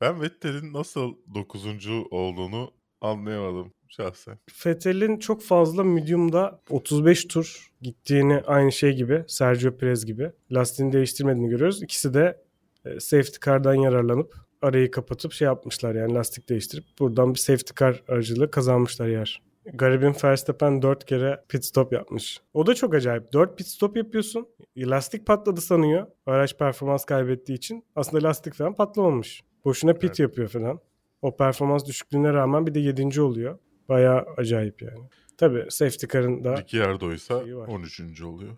[0.00, 1.66] ben Vettel'in nasıl 9.
[2.10, 4.38] olduğunu anlayamadım şahsen.
[4.66, 11.48] Vettel'in çok fazla medium'da 35 tur gittiğini aynı şey gibi Sergio Perez gibi lastiğini değiştirmediğini
[11.48, 11.82] görüyoruz.
[11.82, 12.42] İkisi de
[12.84, 18.02] e, safety car'dan yararlanıp arayı kapatıp şey yapmışlar yani lastik değiştirip buradan bir safety car
[18.08, 19.42] aracılığı kazanmışlar yer.
[19.74, 22.40] Garibin Verstappen 4 kere pit stop yapmış.
[22.54, 23.32] O da çok acayip.
[23.32, 24.48] 4 pit stop yapıyorsun.
[24.76, 26.06] Lastik patladı sanıyor.
[26.26, 27.84] Araç performans kaybettiği için.
[27.96, 29.42] Aslında lastik falan patlamamış.
[29.64, 30.18] Boşuna pit Evet.
[30.18, 30.80] yapıyor falan.
[31.22, 33.20] O performans düşüklüğüne rağmen bir de 7.
[33.20, 33.58] oluyor.
[33.90, 35.08] Bayağı acayip yani.
[35.36, 36.56] Tabii safety car'ın da...
[36.56, 37.68] Ricciardo ise şeyi var.
[37.68, 38.22] 13.
[38.22, 38.50] oluyor.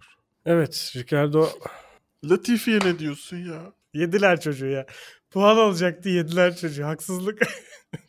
[0.47, 1.49] Evet Ricardo
[2.25, 3.73] Latifi'ye ne diyorsun ya?
[3.95, 4.87] yediler çocuğu ya.
[5.31, 6.85] Puan alacaktı yediler çocuğu.
[6.85, 7.43] Haksızlık.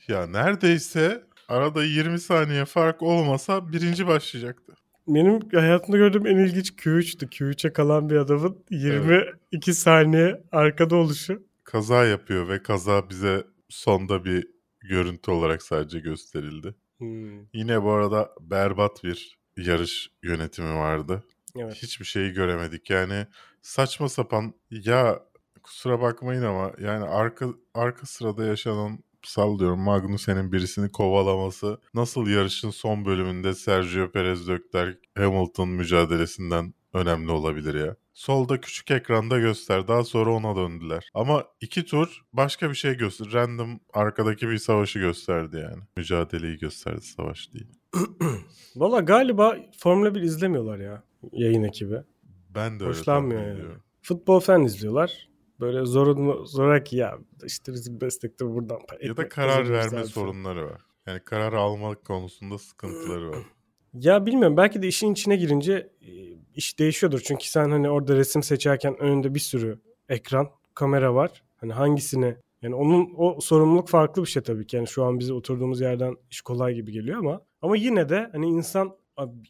[0.07, 4.73] Ya neredeyse arada 20 saniye fark olmasa birinci başlayacaktı.
[5.07, 7.25] Benim hayatımda gördüğüm en ilginç Q3'tü.
[7.25, 11.43] Q3'e kalan bir adamın 22 saniye arkada oluşu.
[11.63, 14.47] Kaza yapıyor ve kaza bize sonda bir
[14.81, 16.75] görüntü olarak sadece gösterildi.
[16.99, 21.23] Hmm, Yine bu arada berbat bir yarış yönetimi vardı.
[21.55, 21.75] Evet.
[21.75, 22.89] Hiçbir şeyi göremedik.
[22.89, 23.27] Yani
[23.61, 25.19] saçma sapan ya
[25.63, 33.05] kusura bakmayın ama yani arka arka sırada yaşanan sallıyorum Magnussen'in birisini kovalaması nasıl yarışın son
[33.05, 37.95] bölümünde Sergio Perez Leclerc Hamilton mücadelesinden önemli olabilir ya.
[38.13, 39.87] Solda küçük ekranda göster.
[39.87, 41.09] Daha sonra ona döndüler.
[41.13, 43.31] Ama iki tur başka bir şey göster.
[43.33, 45.83] Random arkadaki bir savaşı gösterdi yani.
[45.97, 47.67] Mücadeleyi gösterdi savaş değil.
[48.75, 52.01] Valla galiba Formula 1 izlemiyorlar ya yayın ekibi.
[52.49, 53.53] Ben de öyle Hoşlanmıyor yani.
[53.53, 53.81] ediyorum.
[54.01, 55.29] Futbol falan izliyorlar.
[55.59, 60.81] Böyle zorun, zoraki ya işte bizim meslekte buradan Ya da karar verme sorunları var.
[61.07, 63.37] Yani karar almak konusunda sıkıntıları var.
[63.93, 66.11] Ya bilmiyorum belki de işin içine girince e,
[66.55, 67.19] iş değişiyordur.
[67.19, 69.79] Çünkü sen hani orada resim seçerken önünde bir sürü
[70.09, 71.43] ekran, kamera var.
[71.55, 74.75] Hani hangisini yani onun o sorumluluk farklı bir şey tabii ki.
[74.75, 78.47] Yani şu an bize oturduğumuz yerden iş kolay gibi geliyor ama ama yine de hani
[78.47, 78.97] insan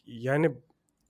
[0.06, 0.50] yani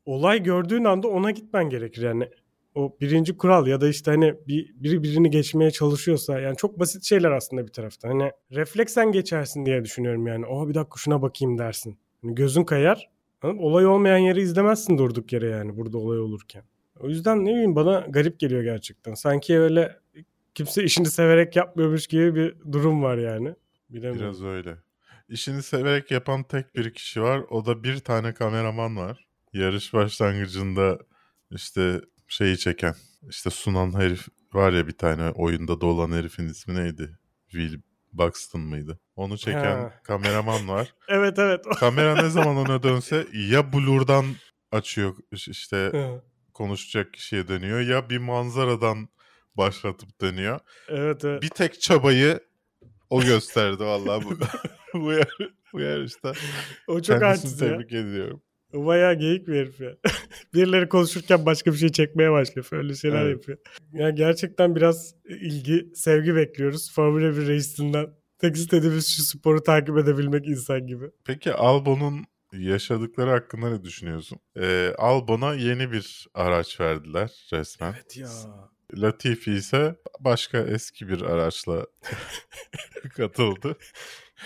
[0.06, 2.28] olay gördüğün anda ona gitmen gerekir yani.
[2.74, 7.04] O birinci kural ya da işte hani bir, biri birini geçmeye çalışıyorsa yani çok basit
[7.04, 8.08] şeyler aslında bir taraftan.
[8.08, 10.46] Hani refleksen geçersin diye düşünüyorum yani.
[10.46, 11.98] Oha bir dakika şuna bakayım dersin.
[12.22, 13.13] Hani gözün kayar?
[13.44, 16.64] Olay olmayan yeri izlemezsin durduk yere yani burada olay olurken.
[17.00, 19.14] O yüzden ne bileyim bana garip geliyor gerçekten.
[19.14, 20.00] Sanki öyle
[20.54, 23.54] kimse işini severek yapmıyormuş gibi bir durum var yani.
[23.90, 24.20] Bilemiyorum.
[24.20, 24.76] Biraz öyle.
[25.28, 27.42] İşini severek yapan tek bir kişi var.
[27.50, 29.26] O da bir tane kameraman var.
[29.52, 30.98] Yarış başlangıcında
[31.50, 32.94] işte şeyi çeken,
[33.28, 37.18] işte sunan herif var ya bir tane oyunda dolan herifin ismi neydi?
[37.50, 37.80] Will
[38.12, 38.98] Buxton mıydı?
[39.16, 39.92] Onu çeken Ha.
[40.04, 40.94] kameraman var.
[41.08, 41.60] Evet evet.
[41.78, 44.24] Kamera ne zaman ona dönse ya blurdan
[44.72, 45.92] açıyor işte
[46.54, 49.08] konuşacak kişiye dönüyor ya bir manzaradan
[49.56, 50.60] başlatıp dönüyor.
[50.88, 51.42] evet evet.
[51.42, 52.40] Bir tek çabayı
[53.10, 54.30] o gösterdi vallahi bu
[55.00, 55.36] bu, yar,
[55.72, 56.32] bu yarışta.
[56.88, 57.68] o çok Kendisini artist ya.
[57.68, 58.42] tebrik ediyorum.
[58.74, 59.90] O bayağı geyik bir herif ya.
[60.54, 62.68] Birileri konuşurken başka bir şey çekmeye başlıyor.
[62.72, 63.32] Öyle şeyler Evet.
[63.32, 63.58] yapıyor.
[63.92, 66.92] Ya gerçekten biraz ilgi, sevgi bekliyoruz.
[66.94, 68.06] Formula 1 reisinden.
[68.38, 71.04] Tek istediğimiz şu sporu takip edebilmek insan gibi.
[71.24, 74.38] Peki Albon'un yaşadıkları hakkında ne düşünüyorsun?
[74.56, 77.92] Ee, Albon'a yeni bir araç verdiler resmen.
[77.92, 78.28] Evet ya.
[78.94, 81.86] Latifi ise başka eski bir araçla
[83.16, 83.76] katıldı.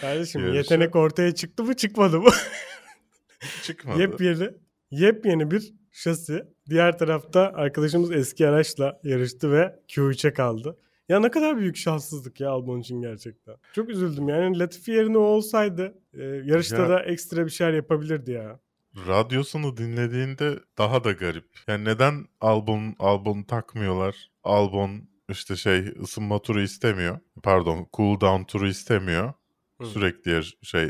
[0.01, 0.57] Kardeşim Yarışa.
[0.59, 2.31] yetenek ortaya çıktı mı çıkmadı mı?
[3.63, 4.01] Çıkmadı.
[4.01, 4.51] Yepyeni,
[4.91, 6.43] yepyeni bir şasi.
[6.71, 10.79] Diğer tarafta arkadaşımız eski araçla yarıştı ve Q3'e kaldı.
[11.09, 13.55] Ya ne kadar büyük şanssızlık ya Albon için gerçekten.
[13.73, 18.31] Çok üzüldüm yani Latifi yerine o olsaydı e, yarışta Ya- da ekstra bir şeyler yapabilirdi
[18.31, 18.61] ya.
[19.09, 21.49] Radyosunu dinlediğinde daha da garip.
[21.69, 24.31] Yani neden Albon Albon'u takmıyorlar?
[24.45, 27.19] Albon işte şey ısınma turu istemiyor.
[27.43, 29.33] Pardon cool down turu istemiyor.
[29.81, 29.87] Hı.
[29.87, 30.89] Sürekli yer- şey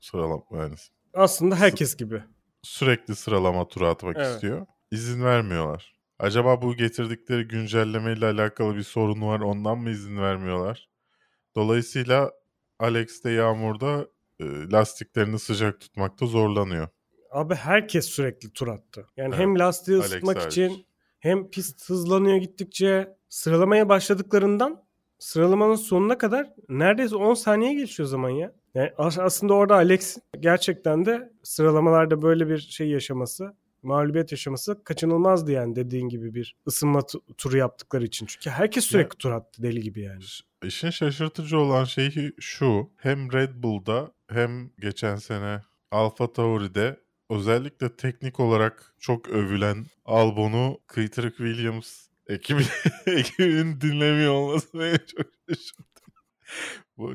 [0.00, 0.74] sıralama yani
[1.14, 2.22] Aslında herkes gibi.
[2.62, 4.34] sürekli sıralama turu atmak Evet.
[4.34, 4.66] istiyor.
[4.90, 5.97] İzin vermiyorlar.
[6.18, 10.88] Acaba bu getirdikleri güncelleme ile alakalı bir sorun var ondan mı izin vermiyorlar?
[11.56, 12.32] Dolayısıyla
[12.78, 14.08] Alex de Yağmur'da
[14.40, 16.88] e, lastiklerini sıcak tutmakta zorlanıyor.
[17.30, 19.06] Abi herkes sürekli tur attı.
[19.16, 20.52] Yani Evet, hem lastiği Alex ısıtmak hariç.
[20.58, 20.86] için
[21.20, 24.84] hem pist hızlanıyor gittikçe sıralamaya başladıklarından
[25.18, 28.52] sıralamanın sonuna kadar neredeyse 10 saniye geçiyor zaman ya.
[28.74, 35.52] Yani as- aslında orada Alex gerçekten de sıralamalarda böyle bir şey yaşaması, mağlubiyet yaşaması kaçınılmazdı
[35.52, 38.26] yani dediğin gibi bir ısınma tu- turu yaptıkları için.
[38.26, 40.22] Çünkü herkes sürekli tur attı deli gibi yani.
[40.64, 42.90] İşin şaşırtıcı olan şeyi şu.
[42.96, 51.36] Hem Red Bull'da hem geçen sene Alfa Tauri'de özellikle teknik olarak çok övülen Albon'u Kıytırık
[51.36, 52.62] Williams ekibi,
[53.06, 56.02] ekibinin dinlemiyor olması beni çok şaşırttı.
[56.98, 57.12] Bu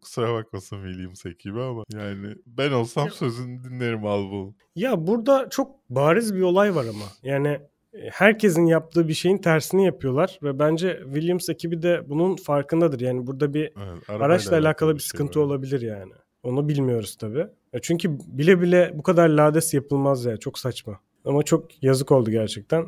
[0.00, 4.54] kusura bakmasın Williams ekibi ama yani ben olsam sözünü dinlerim Albon.
[4.76, 7.04] Ya burada çok bariz bir olay var ama.
[7.22, 7.48] Yani
[7.92, 13.00] e, herkesin yaptığı bir şeyin tersini yapıyorlar ve bence Williams ekibi de bunun farkındadır.
[13.00, 15.44] Yani burada bir Evet, araçla alakalı bir şey sıkıntı var.
[15.44, 16.12] olabilir yani.
[16.42, 17.46] Onu bilmiyoruz tabii.
[17.72, 20.36] Ya çünkü bile bile bu kadar lades yapılmaz ya.
[20.36, 21.00] Çok saçma.
[21.24, 22.86] Ama çok yazık oldu gerçekten.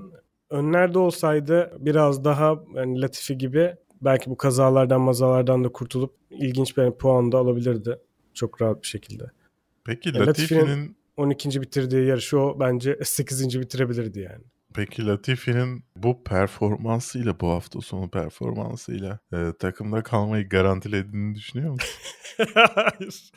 [0.51, 6.91] Önlerde olsaydı biraz daha yani Latifi gibi belki bu kazalardan mazalardan da kurtulup ilginç bir
[6.91, 7.99] puan da alabilirdi.
[8.35, 9.25] Çok rahat bir şekilde.
[9.85, 11.61] Peki Ya Latifi'nin Latifi'nin 12.
[11.61, 13.61] bitirdiği yarışı o bence 8.
[13.61, 14.45] bitirebilirdi yani.
[14.75, 21.95] Peki Latifi'nin bu performansıyla bu hafta sonu performansıyla e, takımda kalmayı garantilediğini düşünüyor musun?
[22.55, 23.31] Hayır.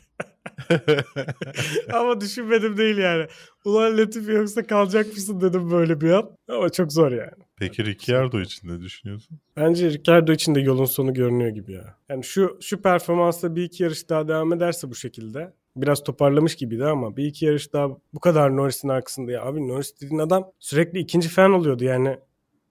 [1.92, 3.26] Ama düşünmedim değil yani.
[3.64, 6.30] Ulan Latifi yoksa kalacak mısın dedim böyle bir an.
[6.48, 7.42] Ama çok zor yani.
[7.62, 9.38] Peki Ricciardo için ne düşünüyorsun?
[9.56, 11.96] Bence Ricardo için de yolun sonu görünüyor gibi ya.
[12.08, 16.84] Yani şu şu performansla bir iki yarış daha devam ederse bu şekilde biraz toparlamış gibiydi
[16.84, 20.98] ama bir iki yarış daha bu kadar Norris'in arkasında ya abi Norris dediğin adam sürekli
[20.98, 22.18] ikinci falan oluyordu yani.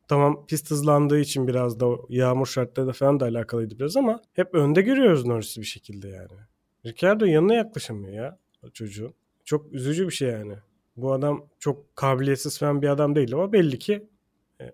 [0.08, 4.56] Tamam pist hızlandığı için biraz da yağmur şartları da falan da alakalıydı biraz ama hep
[4.56, 6.40] önde görüyoruz Norris'i bir şekilde yani.
[6.86, 9.14] Ricardo yanına yaklaşamıyor ya o çocuğun.
[9.46, 10.56] Çok üzücü bir şey yani.
[10.98, 14.08] Bu adam çok kabiliyetsiz falan bir adam değil ama belli ki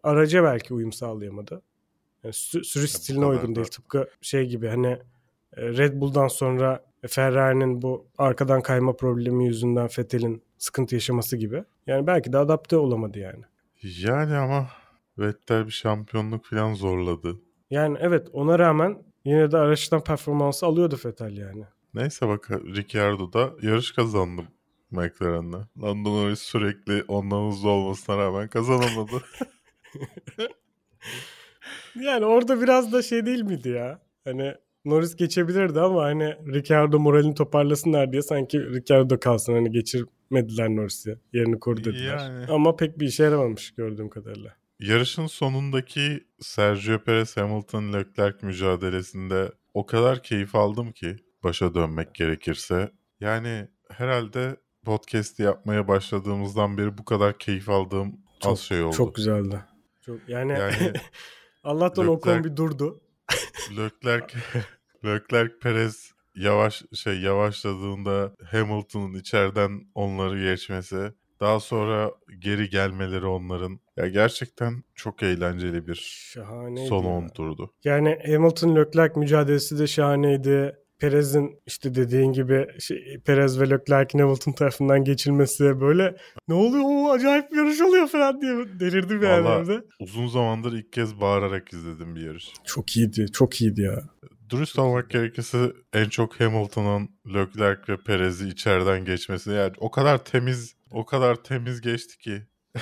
[0.04, 1.62] araca belki uyum sağlayamadı.
[2.24, 3.68] Yani sü- sürüş bu stiline uygun da- değil.
[3.68, 4.88] Tıpkı şey gibi hani
[5.58, 11.64] e, Red Bull'dan sonra Ferrari'nin bu arkadan kayma problemi yüzünden Vettel'in sıkıntı yaşaması gibi.
[11.88, 13.44] Yani belki de adapte olamadı yani.
[13.84, 14.68] Yani ama
[15.18, 17.36] Vettel bir şampiyonluk falan zorladı.
[17.70, 21.64] Yani evet ona rağmen yine de araçtan performansı alıyordu Vettel yani.
[21.94, 24.42] Neyse bak Ricciardo da yarış kazandı
[24.92, 25.68] McLaren'la.
[25.82, 29.24] Lando Norris sürekli ondan hızlı olmasına rağmen kazanamadı.
[32.02, 34.02] Yani orada biraz da şey değil miydi ya?
[34.24, 34.54] Hani
[34.86, 41.20] Norris geçebilirdi ama hani Ricardo moralini toparlasınlar diye sanki Ricardo kalsın hani geçirmediler Norris'i.
[41.34, 42.18] Yerini koru dediler.
[42.18, 42.46] Yani.
[42.50, 44.56] Ama pek bir işe yaramamış gördüğüm kadarıyla.
[44.80, 52.92] Yarışın sonundaki Sergio Perez Hamilton Leclerc mücadelesinde o kadar keyif aldım ki başa dönmek gerekirse.
[53.20, 54.56] Yani herhalde
[54.86, 58.96] podcast yapmaya başladığımızdan beri bu kadar keyif aldığım Çok- az şey oldu.
[58.96, 59.60] Çok güzeldi.
[60.08, 60.74] Çok yani, Yani
[61.64, 63.02] Allah'tan o Leclerc- konu bir durdu.
[63.78, 64.34] Leclerc
[65.06, 74.08] Leclerc Perez yavaş şey yavaşladığında Hamilton'ın içeriden onları geçmesi, daha sonra geri gelmeleri onların ya
[74.08, 75.96] gerçekten çok eğlenceli bir
[76.34, 76.88] Şahaneydi.
[76.90, 77.10] son ya.
[77.10, 77.74] 10 turdu.
[77.84, 80.76] Yani Hamilton Leclerc mücadelesi de şahaneydi.
[81.00, 87.12] Perez'in işte dediğin gibi şey, Perez ve Leclerc'in Hamilton tarafından geçilmesi böyle ne oluyor o
[87.12, 89.82] acayip bir yarış oluyor falan diye delirdim yani Vallahi- evde.
[90.00, 92.54] Uzun zamandır ilk kez bağırarak izledim bir yarış.
[92.66, 94.04] Çok iyiydi çok iyiydi ya.
[94.50, 100.76] Dürüst olmak gerekirse en çok Hamilton'ın Leclerc ve Perez'i içeriden geçmesi yani o kadar temiz
[100.92, 102.42] o kadar temiz geçti ki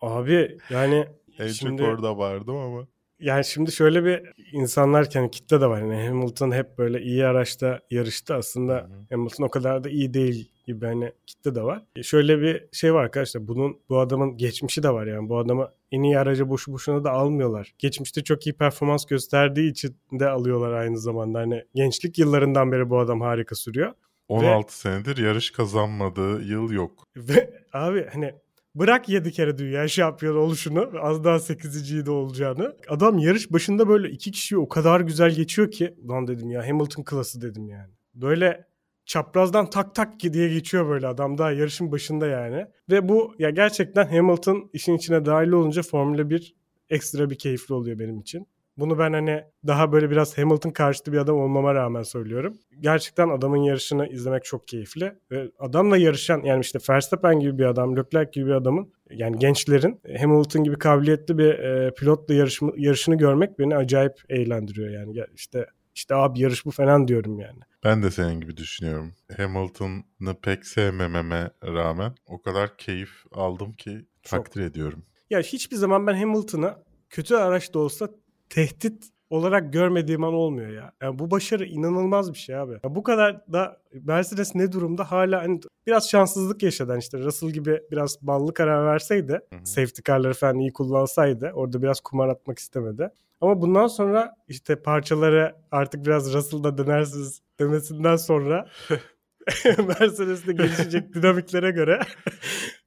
[0.00, 1.06] Abi yani
[1.38, 2.86] en Şimdi- çok orada vardım ama
[3.20, 5.80] yani şimdi şöyle bir insanlarken kitle de var.
[5.80, 8.34] Yani Hamilton hep böyle iyi araçta yarıştı.
[8.34, 9.14] Aslında Hı.
[9.14, 11.82] Hamilton o kadar da iyi değil gibi hani kitle de var.
[11.96, 13.48] E Şöyle bir şey var arkadaşlar.
[13.48, 15.28] Bunun bu adamın geçmişi de var yani.
[15.28, 17.74] Bu adamı en iyi aracı boşu boşuna da almıyorlar.
[17.78, 21.38] Geçmişte çok iyi performans gösterdiği için de alıyorlar aynı zamanda.
[21.38, 23.92] Hani gençlik yıllarından beri bu adam harika sürüyor.
[24.28, 27.04] 16 senedir yarış kazanmadığı yıl yok.
[27.16, 28.34] Ve abi hani
[28.78, 32.06] bırak 7 kere dünya şampiyonu oluşunu az daha 8.
[32.06, 32.76] de olacağını.
[32.88, 37.02] Adam yarış başında böyle iki kişiyi o kadar güzel geçiyor ki lan dedim ya Hamilton
[37.02, 37.90] klası dedim yani.
[38.14, 38.64] Böyle
[39.06, 42.66] çaprazdan tak tak diye geçiyor böyle adam daha yarışın başında yani.
[42.90, 46.54] Ve bu ya gerçekten Hamilton işin içine dahil olunca Formula 1
[46.90, 48.46] ekstra bir keyifli oluyor benim için.
[48.78, 52.58] Bunu ben hani daha böyle biraz Hamilton karşıtı bir adam olmama rağmen söylüyorum.
[52.80, 55.12] Gerçekten adamın yarışını izlemek çok keyifli.
[55.30, 60.00] Ve adamla yarışan yani işte Verstappen gibi bir adam, Leclerc gibi bir adamın yani gençlerin
[60.20, 65.16] Hamilton gibi kabiliyetli bir e, pilotla yarışını, yarışını görmek beni acayip eğlendiriyor yani.
[65.16, 67.60] Ya İşte işte abi yarış bu falan diyorum yani.
[67.84, 69.14] Ben de senin gibi düşünüyorum.
[69.36, 74.44] Hamilton'ı pek sevmememe rağmen o kadar keyif aldım ki Çok.
[74.44, 75.02] takdir ediyorum.
[75.30, 76.74] Ya hiçbir zaman ben Hamilton'ı
[77.10, 78.08] kötü araç da olsa
[78.50, 80.92] tehdit olarak görmediğim an olmuyor ya.
[81.02, 82.72] Yani bu başarı inanılmaz bir şey abi.
[82.72, 86.92] Ya bu kadar da Mercedes ne durumda hala hani biraz şanssızlık yaşadı.
[86.92, 89.66] Hani işte Russell gibi biraz ballı karar verseydi, Hı hı.
[89.66, 93.10] safety car'ları falan iyi kullansaydı, orada biraz kumar atmak istemedi.
[93.40, 98.68] Ama bundan sonra işte parçaları artık biraz Russell'da dönersiniz demesinden sonra
[99.78, 102.00] Mercedes'te gelişecek dinamiklere göre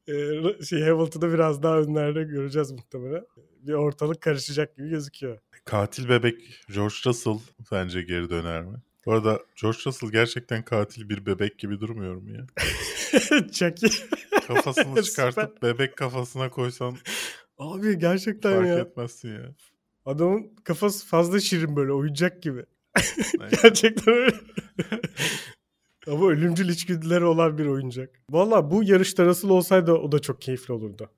[0.08, 0.14] e,
[0.64, 3.26] şey Hamilton'ı biraz daha önlerde göreceğiz muhtemelen.
[3.62, 5.40] Bir ortalık karışacak gibi gözüküyor.
[5.66, 6.36] Katil bebek
[6.74, 8.78] George Russell sence geri döner mi?
[9.06, 12.48] Bu arada George Russell gerçekten katil bir bebek gibi durmuyor mu ya?
[13.52, 13.92] Chucky.
[14.48, 15.04] Kafasını Süper.
[15.04, 16.98] çıkartıp bebek kafasına koysan
[17.58, 18.78] Abi gerçekten fark ya.
[18.80, 19.56] etmezsin ya.
[20.06, 22.66] Adamın kafası fazla şirin böyle oyuncak gibi.
[23.64, 24.36] Gerçekten öyle.
[26.08, 28.10] Ama ölümcül içgüdüleri olan bir oyuncak.
[28.30, 31.10] Valla bu yarışta Russell olsaydı o da çok keyifli olurdu.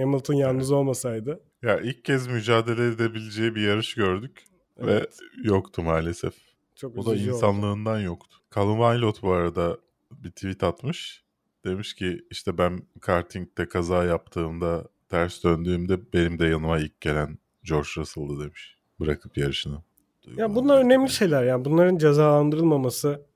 [0.00, 1.40] Hamilton yalnız olmasaydı.
[1.62, 4.44] Ya ilk kez mücadele edebileceği bir yarış gördük
[4.78, 6.34] Evet, ve yoktu maalesef.
[6.76, 7.36] çok O da üzücü oldu.
[7.36, 8.36] insanlığından yoktu.
[8.54, 9.78] Callum Wilot bu arada
[10.10, 11.24] bir tweet atmış.
[11.64, 17.88] Demiş ki işte ben kartingde kaza yaptığımda ters döndüğümde benim de yanıma ilk gelen George
[17.96, 18.76] Russell'dı demiş.
[19.00, 19.78] Bırakıp yarışını.
[20.36, 21.64] Ya bunlar önemli şeyler yani.
[21.64, 23.26] Bunların cezalandırılmaması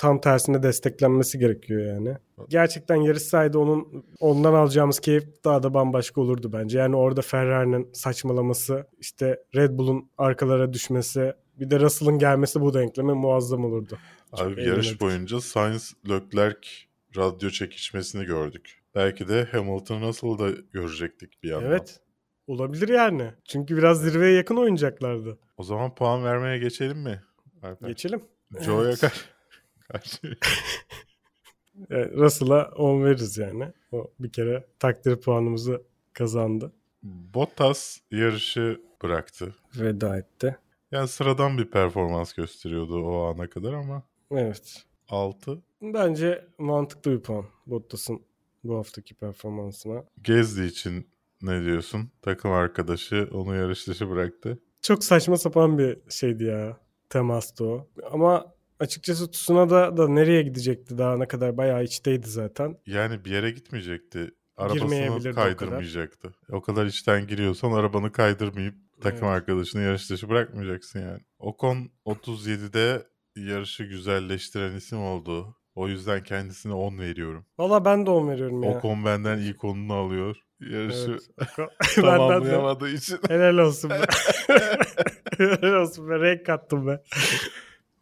[0.00, 2.16] tam tersine desteklenmesi gerekiyor yani.
[2.48, 6.78] Gerçekten yarışsaydı onun ondan alacağımız keyif daha da bambaşka olurdu bence.
[6.78, 13.12] Yani orada Ferrari'nin saçmalaması, işte Red Bull'un arkalara düşmesi, bir de Russell'ın gelmesi bu denkleme
[13.12, 13.98] muazzam olurdu.
[14.30, 15.00] Çok Abi yarış eğlenirdik.
[15.00, 16.68] boyunca Sainz Leclerc
[17.16, 18.82] radyo çekişmesini gördük.
[18.94, 21.70] Belki de Hamilton Russell'ı da görecektik bir yandan.
[21.70, 22.00] Evet.
[22.46, 23.32] Olabilir yani.
[23.44, 25.38] Çünkü biraz zirveye yakın oynayacaklardı.
[25.56, 27.22] O zaman puan vermeye geçelim mi?
[27.62, 27.88] Alper?
[27.88, 28.22] Geçelim.
[28.60, 29.30] Joe'ya Evet.
[29.92, 30.20] Kaç?
[31.90, 33.72] Evet, Russell'a 10 veririz yani.
[33.92, 36.72] O bir kere takdir puanımızı kazandı.
[37.02, 39.54] Bottas yarışı bıraktı.
[39.78, 40.58] Veda etti.
[40.92, 44.84] Yani sıradan bir performans gösteriyordu o ana kadar ama Evet.
[45.08, 45.58] 6.
[45.82, 48.22] Bence mantıklı bir puan Bottas'ın
[48.64, 50.04] bu haftaki performansına.
[50.22, 51.08] Gezdi için
[51.42, 52.10] ne diyorsun?
[52.22, 54.58] Takım arkadaşı onu yarış dışı bıraktı.
[54.82, 56.76] Çok saçma sapan bir şeydi ya.
[57.08, 57.88] Temastı o.
[58.12, 62.76] Ama açıkçası Tsunoda da nereye gidecekti daha ne kadar bayağı içteydi zaten.
[62.86, 64.30] Yani bir yere gitmeyecekti.
[64.56, 65.34] Arabasını o kadar.
[65.34, 66.34] kaydırmayacaktı.
[66.52, 66.86] O kadar.
[66.86, 69.36] içten giriyorsan arabanı kaydırmayıp takım Evet.
[69.36, 71.20] arkadaşını yarış dışı bırakmayacaksın yani.
[71.38, 75.56] Ocon 37'de yarışı güzelleştiren isim oldu.
[75.74, 77.46] O yüzden kendisine 10 veriyorum.
[77.58, 78.78] Valla ben de 10 veriyorum ya.
[78.78, 80.36] Ocon benden ilk onunu alıyor.
[80.60, 81.70] Yarışı Evet.
[81.94, 83.18] Tamamlayamadığı için.
[83.28, 84.00] helal olsun be.
[85.38, 86.20] helal olsun be.
[86.20, 87.02] Renk kattım be.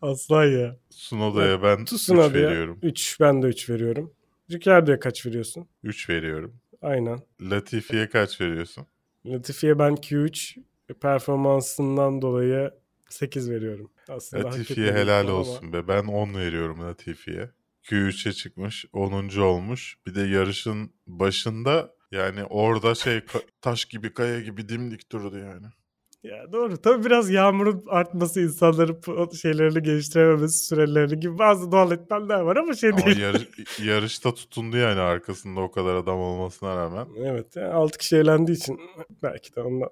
[0.02, 0.76] Aslan ya.
[0.90, 2.78] Sunoda'ya ben 3 Tsunoda'ya veriyorum.
[2.82, 3.16] 3.
[3.20, 4.12] Ben de 3 veriyorum.
[4.50, 5.68] Ricciardo'ya kaç veriyorsun?
[5.82, 6.54] 3 veriyorum.
[6.82, 7.18] Aynen.
[7.40, 8.86] Latifi'ye kaç veriyorsun?
[9.26, 10.58] Latifi'ye ben Q3
[11.00, 12.70] performansından dolayı
[13.08, 13.90] 8 veriyorum.
[14.08, 15.88] Aslında Latifi'ye helal ama- olsun be.
[15.88, 17.50] Ben 10 veriyorum Latifi'ye.
[17.84, 18.84] Q3'e çıkmış.
[18.92, 19.40] 10.
[19.42, 19.96] olmuş.
[20.06, 23.20] Bir de yarışın başında yani orada şey
[23.60, 25.66] taş gibi kaya gibi dimdik durdu yani.
[26.22, 26.76] Ya doğru.
[26.76, 32.90] Tabii biraz yağmurun artması insanların şeylerini geliştirememesi sürelerini gibi bazı doğal etmenler var ama şey
[32.90, 33.18] Ama değil.
[33.18, 33.48] yarış,
[33.84, 37.08] yarışta tutundu yani arkasında o kadar adam olmasına rağmen.
[37.24, 37.56] Evet.
[37.56, 38.80] Yani 6 kişi eğlendiği için
[39.22, 39.88] belki de ondan.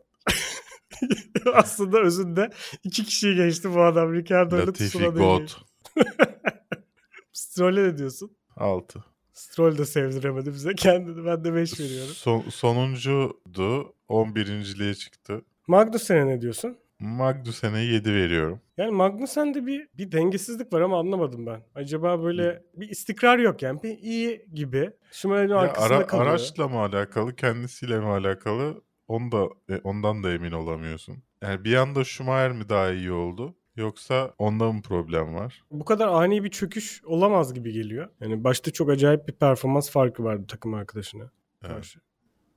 [1.54, 2.50] Aslında özünde
[2.84, 4.14] iki kişiyi geçti bu adam.
[4.14, 5.48] Ricardo ile Latifi God.
[7.32, 8.36] Stroll'e ne diyorsun?
[8.56, 8.98] 6.
[8.98, 9.04] 6.
[9.32, 11.24] Stroll de sevdiremedi bize kendini.
[11.24, 12.14] Ben de 5 veriyorum.
[12.14, 13.94] Son, sonuncudu.
[14.08, 15.42] 11.liğe çıktı.
[15.66, 16.78] Magnussen'e ne diyorsun?
[17.00, 18.60] Magnussen'e 7 veriyorum.
[18.76, 21.60] Yani Magnussen'de bir bir dengesizlik var ama anlamadım ben.
[21.74, 23.82] Acaba böyle bir istikrar yok yani.
[23.82, 24.90] Bir iyi gibi.
[25.24, 26.30] Ya arkasında ara- kalıyor.
[26.30, 28.82] araçla mı alakalı, kendisiyle mi alakalı?
[29.08, 31.16] Onu da e, ondan da emin olamıyorsun.
[31.42, 33.54] Yani bir anda Schumacher mi daha iyi oldu?
[33.76, 35.62] Yoksa onda mı problem var?
[35.70, 38.08] Bu kadar ani bir çöküş olamaz gibi geliyor.
[38.20, 41.30] Yani başta çok acayip bir performans farkı vardı takım arkadaşına
[41.62, 41.74] Evet.
[41.76, 42.00] karşı.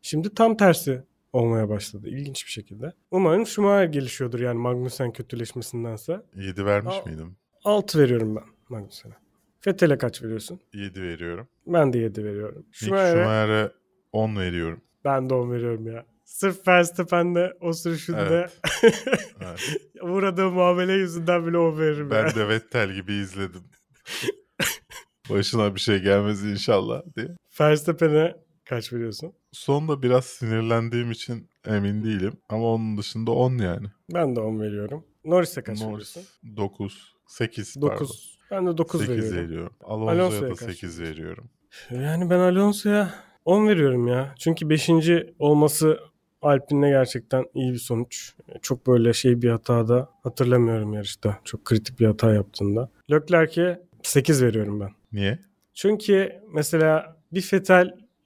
[0.01, 2.93] Şimdi tam tersi olmaya başladı ilginç bir şekilde.
[3.11, 6.21] Umarım Schumacher gelişiyordur yani Magnussen kötüleşmesindense.
[6.35, 7.09] 7 vermiş Aa.
[7.09, 7.35] miydim?
[7.63, 9.13] 6 veriyorum ben Magnussen'e.
[9.67, 10.59] Vettel'e kaç veriyorsun?
[10.73, 11.47] 7 veriyorum.
[11.67, 12.65] Ben de 7 veriyorum.
[12.71, 13.71] Schumacher'e Schumacher'e
[14.11, 14.81] 10 veriyorum.
[15.05, 16.05] ben de 10 veriyorum ya.
[16.25, 18.59] Sırf Verstappen'de o sürüşünde Evet.
[19.41, 19.59] Evet.
[20.01, 22.09] uğradığı muamele yüzünden bile 10 veririm.
[22.09, 22.35] Ben ya.
[22.35, 23.63] de Vettel gibi izledim.
[25.29, 27.27] Başına bir şey gelmez inşallah diye.
[27.61, 29.33] Verstappen'e kaç veriyorsun?
[29.51, 32.33] Sonda biraz sinirlendiğim için emin değilim.
[32.49, 33.87] Ama onun dışında 10 yani.
[34.13, 35.05] Ben de 10 veriyorum.
[35.25, 36.57] Norris'e kaç Norris veriyorsun?
[36.57, 37.15] 9.
[37.27, 37.91] 8 pardon.
[37.91, 38.37] 9.
[38.51, 39.37] Ben de 9 8 veriyorum.
[39.37, 39.73] veriyorum.
[39.83, 41.49] Alonso'ya Alonso'ya da kaç 8 veriyorum.
[41.91, 43.13] Yani ben Alonso'ya
[43.45, 44.35] 10 veriyorum ya.
[44.39, 44.89] Çünkü 5.
[45.39, 45.99] olması
[46.41, 48.33] Alpine'le gerçekten iyi bir sonuç.
[48.61, 51.39] Çok böyle şey bir hatada hatırlamıyorum yarışta.
[51.43, 52.89] Çok kritik bir hata yaptığında.
[53.11, 54.89] Leclerc'e 8 veriyorum ben.
[55.11, 55.39] Niye?
[55.73, 57.41] Çünkü mesela bir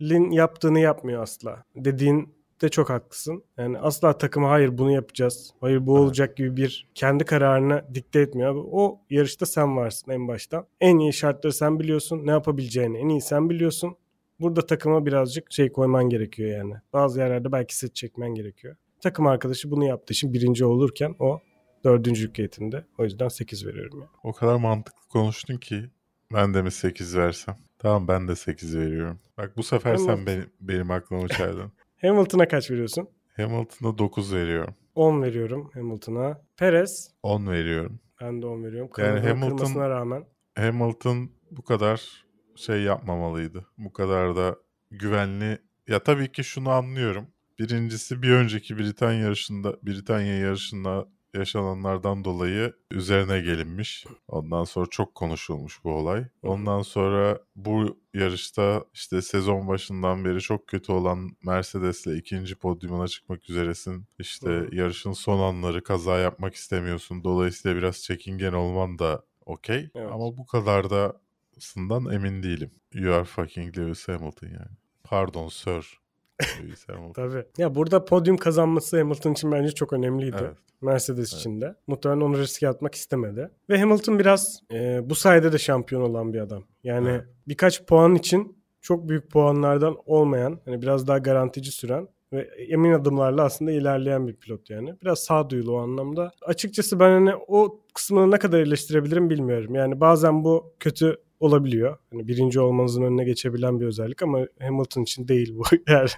[0.03, 1.63] Vettel'in yaptığını yapmıyor asla.
[1.75, 3.43] Dediğin de çok haklısın.
[3.57, 5.51] Yani asla takıma hayır bunu yapacağız.
[5.61, 8.51] Hayır bu olacak gibi bir kendi kararını dikte etmiyor.
[8.51, 8.59] Abi.
[8.59, 10.65] O yarışta sen varsın en baştan.
[10.81, 12.25] En iyi şartları sen biliyorsun.
[12.25, 13.95] Ne yapabileceğini en iyi sen biliyorsun.
[14.39, 16.73] Burada takıma birazcık şey koyman gerekiyor yani.
[16.93, 18.75] Bazı yerlerde belki set çekmen gerekiyor.
[19.01, 21.39] Takım arkadaşı bunu yaptığı için birinci olurken o
[21.83, 22.85] dördüncülük eğitimde.
[22.97, 24.09] O yüzden 8 veriyorum yani.
[24.23, 25.89] O kadar mantıklı konuştun ki
[26.33, 27.55] ben de mi 8 versem?
[27.83, 29.19] Tamam ben de 8 veriyorum.
[29.37, 30.15] Bak bu sefer Hamilton.
[30.15, 31.71] sen benim, benim aklımı çaldın.
[32.01, 33.09] Hamilton'a kaç veriyorsun?
[33.37, 34.75] Hamilton'a 9 veriyorum.
[34.95, 36.41] 10 veriyorum Hamilton'a.
[36.57, 37.99] Perez 10 veriyorum.
[38.21, 38.91] ben de 10 veriyorum.
[38.97, 40.25] Yani Kanadını Hamilton- rağmen.
[40.57, 42.25] Hamilton bu kadar
[42.55, 43.67] şey yapmamalıydı.
[43.77, 44.55] Bu kadar da
[44.91, 45.57] güvenli.
[45.87, 47.27] Ya tabii ki şunu anlıyorum.
[47.59, 54.05] Birincisi bir önceki Britanya yarışında Britanya yarışında yaşananlardan dolayı üzerine gelinmiş.
[54.27, 56.25] Ondan sonra çok konuşulmuş bu olay.
[56.43, 63.49] Ondan sonra bu yarışta işte sezon başından beri çok kötü olan Mercedes'le ikinci podyumuna çıkmak
[63.49, 64.05] üzeresin.
[64.19, 64.69] İşte Hı.
[64.71, 67.23] yarışın son anları kaza yapmak istemiyorsun.
[67.23, 69.89] Dolayısıyla biraz çekingen olman da okey.
[69.95, 70.11] Evet.
[70.11, 71.21] Ama bu kadar da
[71.59, 72.71] sından emin değilim.
[72.93, 74.77] You are fucking Lewis Hamilton yani.
[75.03, 76.02] Pardon sir.
[77.15, 77.45] Tabii.
[77.57, 80.37] Ya burada podyum kazanması Hamilton için bence çok önemliydi.
[80.41, 80.57] Evet.
[80.81, 81.75] Mercedes için de.
[81.87, 83.49] Muhtemelen onu riske atmak istemedi.
[83.69, 86.63] Ve Hamilton biraz e, bu sayede de şampiyon olan bir adam.
[86.83, 87.23] Yani Evet.
[87.47, 93.43] birkaç puan için çok büyük puanlardan olmayan, hani biraz daha garantici süren ve emin adımlarla
[93.43, 94.95] aslında ilerleyen bir pilot yani.
[95.01, 96.31] Biraz sağduyulu o anlamda.
[96.41, 99.75] Açıkçası ben hani o kısmını ne kadar eleştirebilirim bilmiyorum.
[99.75, 101.97] Yani bazen bu kötü olabiliyor.
[102.11, 105.63] Hani birinci olmanızın önüne geçebilen bir özellik ama Hamilton için değil bu.
[105.87, 106.09] Yani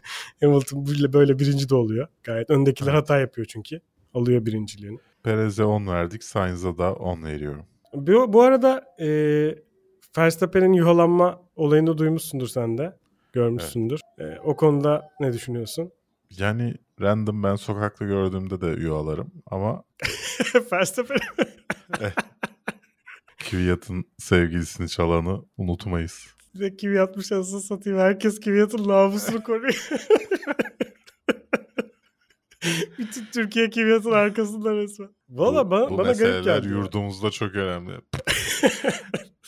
[0.41, 2.07] Hamilton böyle, böyle birinci de oluyor.
[2.23, 3.01] Gayet öndekiler Evet.
[3.01, 3.79] hata yapıyor çünkü.
[4.13, 4.99] Alıyor birinciliğini.
[5.23, 6.23] Perez'e 10 verdik.
[6.23, 7.65] Sainz'a da 10 veriyorum.
[7.93, 9.07] Bu, bu arada e,
[10.17, 12.97] Verstappen'in yuhalanma olayını duymuşsundur sen de.
[13.33, 13.99] Görmüşsündür.
[14.19, 15.91] E, o konuda ne düşünüyorsun?
[16.37, 19.31] Yani random ben sokakta gördüğümde de yuvalarım.
[19.45, 19.83] Ama
[20.71, 21.17] Verstappen
[23.49, 26.27] Kvyat'ın sevgilisini çalanı unutmayız.
[26.55, 27.99] bir de Kvyat anasını satayım.
[27.99, 29.89] Herkes Kvyat'ın namusunu koruyor.
[32.97, 35.09] Bütün Türkiye Kvyat'ın arkasında resmen.
[35.29, 36.67] Valla bana, bu bana garip geldi.
[36.67, 37.93] yurdumuzda çok önemli.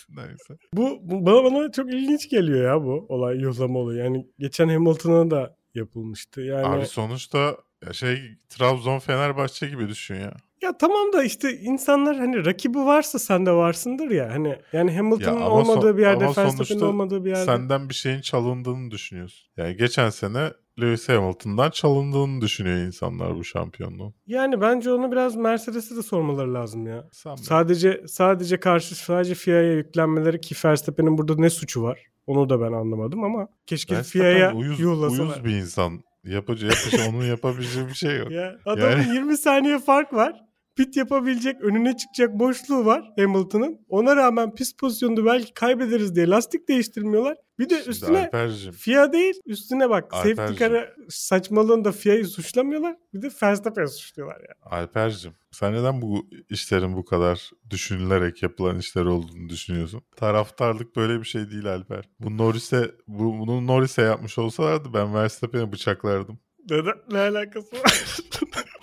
[0.10, 0.58] Neyse.
[0.74, 4.00] Bu, bu bana, bana çok ilginç geliyor ya bu olay yuhlama olayı.
[4.00, 6.42] Yani geçen Hamilton'a da yapılmıştı.
[6.42, 10.34] Yani Abi sonuçta ya şey Trabzon Fenerbahçe gibi düşün ya.
[10.62, 14.30] Ya tamam da işte insanlar hani rakibi varsa sen de varsındır ya.
[14.34, 17.46] Hani yani Hamilton'ın Ya son- olmadığı bir yerde, Verstappen'in olmadığı bir yerde.
[17.46, 19.48] Senden bir şeyin çalındığını düşünüyorsun.
[19.58, 20.52] Yani geçen sene
[20.82, 24.14] Lewis Hamilton'dan çalındığını düşünüyor insanlar bu şampiyonluğun.
[24.28, 27.08] Yani bence onu biraz Mercedes'e de sormaları lazım ya.
[27.12, 27.44] Sanmıyorum.
[27.46, 32.00] Sadece sadece karşı sadece FIA'ya yüklenmeleri ki Verstappen'in burada ne suçu var?
[32.28, 35.26] Onu da ben anlamadım ama keşke FIA'ya uyuz, yuhlasalar.
[35.26, 36.02] uyuz bir insan.
[36.24, 38.32] Yapıcı yapıcı onun yapabileceği bir şey yok.
[38.32, 40.47] Ya adamın Yani- 20 saniye fark var.
[40.78, 43.80] Pit yapabilecek, önüne çıkacak boşluğu var Hamilton'ın.
[43.90, 47.38] Ona rağmen pist pozisyonunda belki kaybederiz diye lastik değiştirmiyorlar.
[47.60, 50.12] Bir de Şimdi üstüne Alper'cim FIA değil, üstüne bak.
[50.12, 50.74] Safety Alperciğim.
[50.74, 52.96] car'a saçmalığında FIA'yı suçlamıyorlar.
[53.14, 54.54] Bir de Verstappen'i suçluyorlar ya.
[54.62, 60.02] Alper'cim sen neden bu işlerin bu kadar düşünülerek yapılan işler olduğunu düşünüyorsun?
[60.16, 62.10] Taraftarlık böyle bir şey değil Alper.
[62.20, 66.40] Bu Norris'e bu, bunu Norris'e yapmış olsalardı ben Verstappen'i bıçaklardım.
[66.70, 66.96] Neden?
[67.12, 68.18] Ne alakası var?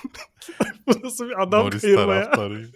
[0.86, 2.24] Bu nasıl bir adam Norris kayırma ya?
[2.24, 2.70] taraftarıyım.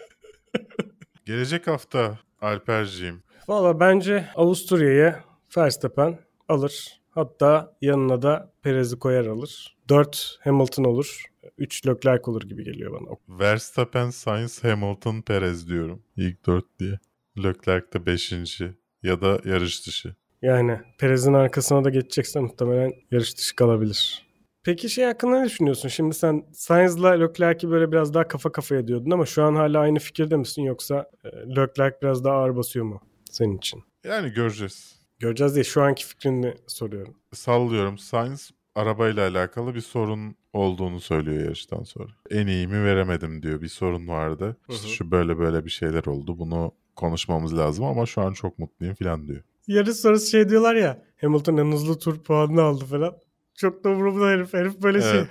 [1.24, 5.24] Gelecek hafta Alper'ciğim Valla bence Avusturya'ya
[5.56, 7.00] Verstappen alır.
[7.10, 9.76] Hatta yanına da Perez'i koyar alır.
[9.88, 11.24] 4 Hamilton olur.
[11.58, 13.38] 3 Leclerc olur gibi geliyor bana.
[13.40, 16.02] Verstappen, Sainz, Hamilton, Perez diyorum.
[16.16, 16.98] İlk dört diye.
[17.38, 20.14] Leclerc de beşinci ya da yarış dışı.
[20.42, 24.27] Yani Perez'in arkasına da geçecekse muhtemelen yarış dışı kalabilir.
[24.68, 25.88] Peki şey hakkında ne düşünüyorsun?
[25.88, 29.98] Şimdi sen Sainz'la Leclerc'i böyle biraz daha kafa kafaya diyordun ama şu an hala aynı
[29.98, 33.00] fikirde misin yoksa e, Leclerc biraz daha ağır basıyor mu
[33.30, 33.82] senin için?
[34.04, 34.96] Yani göreceğiz.
[35.18, 37.16] Göreceğiz diye şu anki fikrini soruyorum.
[37.32, 37.98] Sallıyorum.
[37.98, 42.12] Sainz arabayla alakalı bir sorun olduğunu söylüyor yarıştan sonra.
[42.30, 43.62] En iyimi veremedim diyor.
[43.62, 44.56] Bir sorun vardı.
[44.66, 44.88] Hı hı.
[44.88, 46.38] şu böyle böyle bir şeyler oldu.
[46.38, 49.42] Bunu konuşmamız lazım ama şu an çok mutluyum falan diyor.
[49.66, 53.27] Yarış sonrası şey diyorlar ya Hamilton en hızlı tur puanını aldı falan.
[53.58, 54.54] Çok da umurumda herif.
[54.54, 55.20] Herif böyle şey.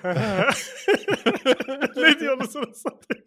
[2.04, 3.26] ne diyor anasını satayım.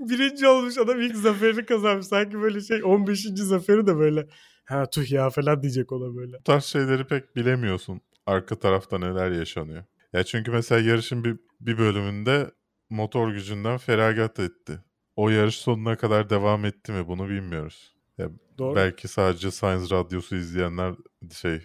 [0.00, 2.06] Birinci olmuş adam ilk zaferini kazanmış.
[2.06, 3.22] Sanki böyle şey 15.
[3.22, 4.26] zaferi de böyle.
[4.64, 6.38] Ha tuh ya falan diyecek ona böyle.
[6.38, 8.00] Bu tarz şeyleri pek bilemiyorsun.
[8.26, 9.84] Arka tarafta neler yaşanıyor.
[10.12, 12.50] Ya çünkü mesela yarışın bir, bir bölümünde
[12.90, 14.78] motor gücünden feragat etti.
[15.16, 17.94] O yarış sonuna kadar devam etti mi bunu bilmiyoruz.
[18.18, 18.76] Ya Doğru.
[18.76, 20.94] belki sadece Science Radyosu izleyenler
[21.32, 21.60] şey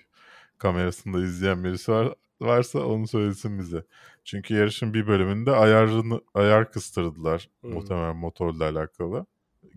[0.58, 2.14] kamerasında izleyen birisi var.
[2.42, 3.84] Varsa onu söylesin bize.
[4.24, 7.74] Çünkü yarışın bir bölümünde ayarını ayar kıstırdılar Hmm.
[7.74, 9.26] muhtemelen motorla alakalı.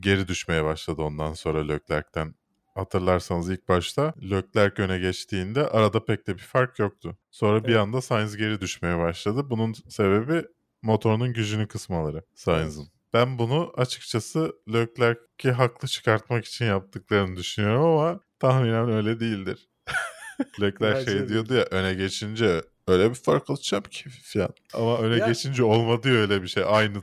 [0.01, 2.35] Geri düşmeye başladı ondan sonra Leclerc'ten.
[2.75, 7.17] Hatırlarsanız ilk başta Leclerc öne geçtiğinde arada pek de bir fark yoktu.
[7.31, 7.81] Sonra bir Evet.
[7.81, 9.51] anda Sainz geri düşmeye başladı.
[9.51, 10.45] Bunun sebebi
[10.83, 12.89] motorunun gücünü kısmaları Sainz'ın.
[13.13, 19.69] Ben bunu açıkçası Leclerc'i haklı çıkartmak için yaptıklarını düşünüyorum ama tahminen öyle değildir.
[20.61, 24.51] Leclerc şey diyordu ya öne geçince öyle bir fark alacağım ki falan.
[24.75, 26.63] Ama öne Ya- geçince olmadı öyle bir şey.
[26.67, 26.99] Aynı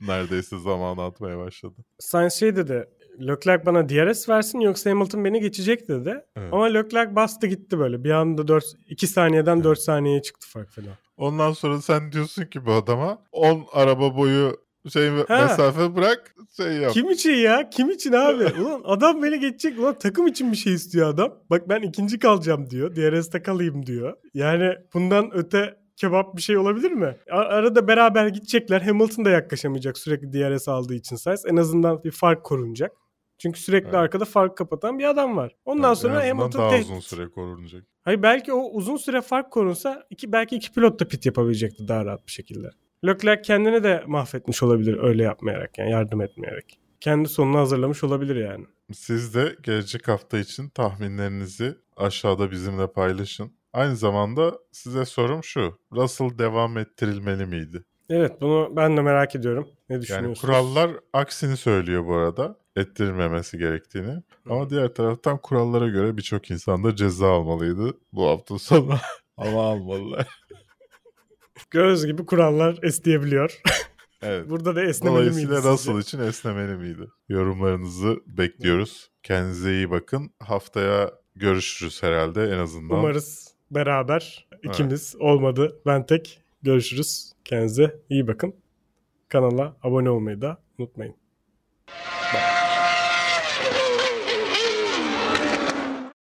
[0.00, 1.74] neredeyse zamanı atmaya başladı.
[1.98, 2.84] Sainz şey dedi.
[3.20, 6.24] Leclerc bana DRS versin yoksa Hamilton beni geçecek dedi.
[6.36, 6.52] Evet.
[6.52, 8.04] Ama Leclerc bastı gitti böyle.
[8.04, 10.88] Bir anda 4 2 saniyeden 4 saniyeye çıktı fark falan.
[11.16, 15.24] Ondan sonra sen diyorsun ki bu adama 10 araba boyu şey Ha.
[15.42, 16.92] mesafe bırak şey yap.
[16.92, 17.70] Kim için ya?
[17.70, 18.44] Kim için abi?
[18.60, 19.78] Ulan adam beni geçecek.
[19.78, 21.34] Ulan takım için bir şey istiyor adam.
[21.50, 22.96] Bak ben ikinci kalacağım diyor.
[22.96, 24.16] DRS'te kalayım diyor.
[24.34, 27.16] Yani bundan öte kebap bir şey olabilir mi?
[27.30, 28.80] Arada beraber gidecekler.
[28.80, 31.44] Hamilton da yaklaşamayacak sürekli DRS aldığı için Sainz.
[31.46, 32.92] En azından bir fark korunacak.
[33.38, 33.94] Çünkü sürekli Evet.
[33.94, 35.56] arkada fark kapatan bir adam var.
[35.64, 36.84] Ondan Evet, sonra Hamilton daha tehdit.
[36.86, 37.84] uzun süre korunacak.
[38.02, 42.04] Hayır belki o uzun süre fark korunsa iki belki iki pilot da pit yapabilecekti daha
[42.04, 42.70] rahat bir şekilde.
[43.06, 46.78] Leclerc kendini de mahvetmiş olabilir öyle yapmayarak yani yardım etmeyerek.
[47.00, 48.66] Kendi sonunu hazırlamış olabilir yani.
[48.92, 53.52] Siz de gelecek hafta için tahminlerinizi aşağıda bizimle paylaşın.
[53.72, 55.78] Aynı zamanda size sorum şu.
[55.92, 57.84] Russell devam ettirilmeli miydi?
[58.10, 59.68] Evet bunu ben de merak ediyorum.
[59.88, 60.40] Ne Yani düşünüyorsunuz?
[60.40, 62.56] kurallar aksini söylüyor bu arada.
[62.76, 64.22] Ettirilmemesi gerektiğini.
[64.50, 68.94] Ama diğer taraftan kurallara göre birçok insan da ceza almalıydı bu hafta sonu.
[69.36, 70.28] Ama almalılar.
[71.74, 73.60] Göz gibi kurallar esneyebiliyor.
[74.26, 74.50] Evet.
[74.50, 75.72] Burada da esnemeli miydi Dolayısıyla?
[75.72, 77.08] Russell için esnemeli miydi?
[77.28, 79.10] Yorumlarınızı bekliyoruz.
[79.22, 80.30] Kendinize iyi bakın.
[80.40, 82.98] Haftaya görüşürüz herhalde en azından.
[82.98, 87.32] Umarız beraber ikimiz olmadı ben tek görüşürüz.
[87.44, 88.54] Kendinize iyi bakın.
[89.28, 91.14] Kanala abone olmayı da unutmayın.